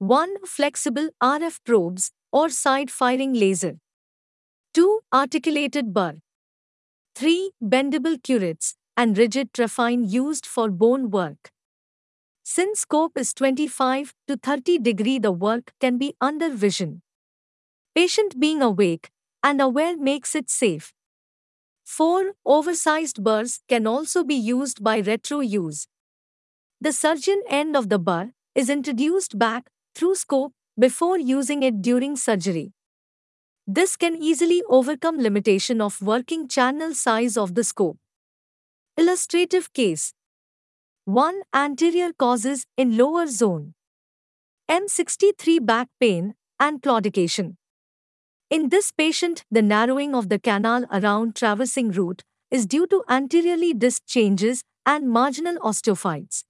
1. 0.02 0.44
Flexible 0.44 1.10
RF 1.22 1.60
probes 1.64 2.10
or 2.32 2.48
side 2.48 2.90
firing 2.90 3.34
laser. 3.34 3.78
2. 4.74 4.98
Articulated 5.14 5.94
burr. 5.94 6.14
3. 7.14 7.52
Bendable 7.62 8.20
curettes 8.20 8.74
and 8.96 9.16
rigid 9.16 9.52
trephine 9.52 10.02
used 10.10 10.44
for 10.44 10.70
bone 10.70 11.08
work. 11.12 11.52
Since 12.42 12.80
scope 12.80 13.16
is 13.16 13.32
25 13.32 14.12
to 14.26 14.36
30 14.36 14.80
degree 14.80 15.20
the 15.20 15.30
work 15.30 15.72
can 15.80 15.98
be 15.98 16.16
under 16.20 16.50
vision. 16.50 17.02
Patient 17.94 18.40
being 18.40 18.60
awake 18.60 19.08
and 19.44 19.60
aware 19.60 19.96
makes 19.96 20.34
it 20.34 20.50
safe. 20.50 20.92
4. 21.84 22.32
Oversized 22.44 23.22
burrs 23.22 23.60
can 23.68 23.86
also 23.86 24.24
be 24.24 24.34
used 24.34 24.82
by 24.82 24.98
retro 24.98 25.38
use. 25.38 25.86
The 26.80 26.92
surgeon 26.92 27.40
end 27.48 27.76
of 27.76 27.88
the 27.88 28.00
burr 28.00 28.32
is 28.56 28.68
introduced 28.68 29.38
back 29.38 29.68
through 29.94 30.14
scope 30.14 30.52
before 30.78 31.18
using 31.18 31.62
it 31.62 31.82
during 31.82 32.16
surgery. 32.16 32.72
This 33.66 33.96
can 33.96 34.16
easily 34.16 34.62
overcome 34.68 35.18
limitation 35.18 35.80
of 35.80 36.02
working 36.02 36.48
channel 36.48 36.94
size 36.94 37.36
of 37.36 37.54
the 37.54 37.64
scope. 37.64 37.98
Illustrative 38.96 39.72
case 39.72 40.12
1. 41.04 41.42
Anterior 41.54 42.12
causes 42.12 42.66
in 42.76 42.96
lower 42.96 43.26
zone. 43.26 43.74
M63 44.70 45.64
back 45.64 45.88
pain 46.00 46.34
and 46.60 46.80
claudication. 46.80 47.56
In 48.50 48.68
this 48.68 48.92
patient, 48.92 49.44
the 49.50 49.62
narrowing 49.62 50.14
of 50.14 50.28
the 50.28 50.38
canal 50.38 50.84
around 50.92 51.34
traversing 51.34 51.90
root 51.90 52.22
is 52.50 52.66
due 52.66 52.86
to 52.86 53.02
anteriorly 53.08 53.72
disc 53.74 54.02
changes 54.06 54.62
and 54.84 55.08
marginal 55.08 55.56
osteophytes. 55.56 56.44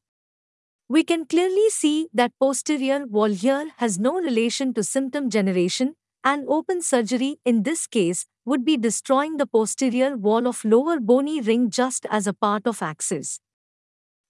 We 0.93 1.05
can 1.05 1.25
clearly 1.25 1.71
see 1.71 2.09
that 2.13 2.33
posterior 2.39 3.07
wall 3.07 3.31
here 3.31 3.71
has 3.79 3.99
no 3.99 4.21
relation 4.21 4.75
to 4.75 4.83
symptom 4.85 5.31
generation 5.31 5.95
and 6.23 6.45
open 6.47 6.83
surgery 6.83 7.39
in 7.47 7.63
this 7.63 7.87
case 7.87 8.27
would 8.45 8.63
be 8.63 8.77
destroying 8.77 9.39
the 9.39 9.47
posterior 9.47 10.19
wall 10.19 10.47
of 10.47 10.63
lower 10.67 11.01
bony 11.01 11.41
ring 11.41 11.71
just 11.71 12.05
as 12.11 12.27
a 12.27 12.35
part 12.35 12.67
of 12.67 12.83
axis. 12.83 13.41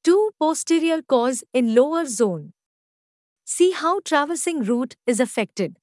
2. 0.05 0.31
Posterior 0.39 1.03
cause 1.03 1.43
in 1.53 1.75
lower 1.75 2.05
zone. 2.07 2.53
See 3.45 3.73
how 3.73 3.99
traversing 3.99 4.63
root 4.63 4.95
is 5.05 5.19
affected. 5.19 5.81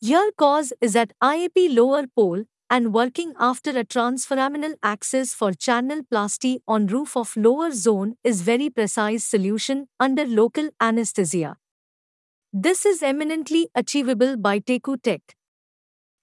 Here 0.00 0.30
cause 0.38 0.72
is 0.80 0.94
at 0.94 1.14
IAP 1.20 1.74
lower 1.74 2.04
pole 2.06 2.44
and 2.70 2.94
working 2.94 3.34
after 3.38 3.70
a 3.70 3.84
transforaminal 3.84 4.74
axis 4.80 5.34
for 5.34 5.52
channel 5.52 6.02
plasty 6.10 6.60
on 6.68 6.86
roof 6.86 7.16
of 7.16 7.36
lower 7.36 7.72
zone 7.72 8.14
is 8.22 8.42
very 8.42 8.70
precise 8.70 9.24
solution 9.24 9.88
under 9.98 10.24
local 10.24 10.70
anesthesia. 10.80 11.56
This 12.52 12.86
is 12.86 13.02
eminently 13.02 13.68
achievable 13.74 14.36
by 14.36 14.60
Teku 14.60 15.02
Tech. 15.02 15.34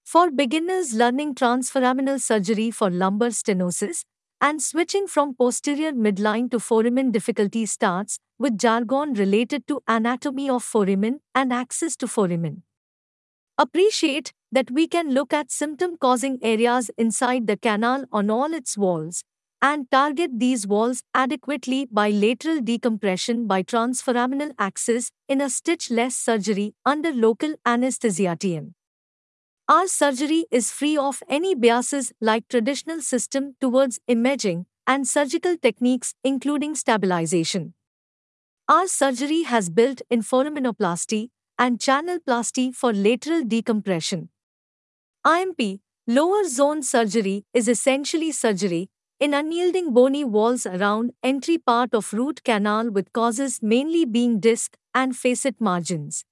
For 0.04 0.30
beginners 0.30 0.94
learning 0.94 1.34
transforaminal 1.34 2.18
surgery 2.18 2.70
for 2.70 2.90
lumbar 2.90 3.28
stenosis 3.28 4.04
and 4.40 4.62
switching 4.62 5.06
from 5.06 5.34
posterior 5.34 5.92
midline 5.92 6.50
to 6.50 6.58
foramen 6.58 7.10
difficulty 7.10 7.66
starts 7.66 8.18
with 8.38 8.56
jargon 8.56 9.12
related 9.12 9.66
to 9.68 9.82
anatomy 9.86 10.48
of 10.48 10.64
foramen 10.64 11.20
and 11.34 11.52
access 11.52 11.94
to 11.96 12.08
foramen. 12.08 12.62
Appreciate 13.60 14.32
that 14.52 14.70
we 14.70 14.86
can 14.86 15.12
look 15.12 15.32
at 15.32 15.50
symptom 15.50 15.96
causing 15.96 16.38
areas 16.42 16.92
inside 16.96 17.48
the 17.48 17.56
canal 17.56 18.04
on 18.12 18.30
all 18.30 18.54
its 18.54 18.78
walls 18.78 19.24
and 19.60 19.90
target 19.90 20.30
these 20.38 20.64
walls 20.64 21.02
adequately 21.12 21.84
by 21.90 22.08
lateral 22.10 22.60
decompression 22.60 23.48
by 23.48 23.64
transforaminal 23.64 24.52
axis 24.60 25.10
in 25.28 25.40
a 25.40 25.50
stitch-less 25.50 26.16
surgery 26.16 26.72
under 26.86 27.12
local 27.12 27.56
anesthesia 27.66 28.36
TM. 28.38 28.74
Our 29.68 29.88
surgery 29.88 30.46
is 30.52 30.70
free 30.70 30.96
of 30.96 31.24
any 31.28 31.56
biases 31.56 32.12
like 32.20 32.46
traditional 32.46 33.00
system 33.00 33.56
towards 33.60 33.98
imaging 34.06 34.66
and 34.86 35.06
surgical 35.06 35.56
techniques 35.56 36.14
including 36.22 36.76
stabilization. 36.76 37.74
Our 38.68 38.86
surgery 38.86 39.42
has 39.42 39.68
built-in 39.68 40.22
foraminoplasty 40.22 41.30
and 41.58 41.78
channelplasty 41.78 42.74
for 42.74 42.92
lateral 42.92 43.44
decompression. 43.44 44.28
IMP, 45.24 45.80
lower 46.06 46.44
zone 46.44 46.82
surgery, 46.82 47.44
is 47.54 47.68
essentially 47.68 48.32
surgery 48.32 48.90
in 49.20 49.34
unyielding 49.34 49.92
bony 49.92 50.24
walls 50.24 50.66
around 50.66 51.12
entry 51.22 51.58
part 51.58 51.94
of 51.94 52.12
root 52.12 52.42
canal 52.44 52.90
with 52.90 53.12
causes 53.12 53.60
mainly 53.62 54.04
being 54.04 54.40
disc 54.40 54.76
and 54.94 55.16
facet 55.16 55.60
margins. 55.60 56.24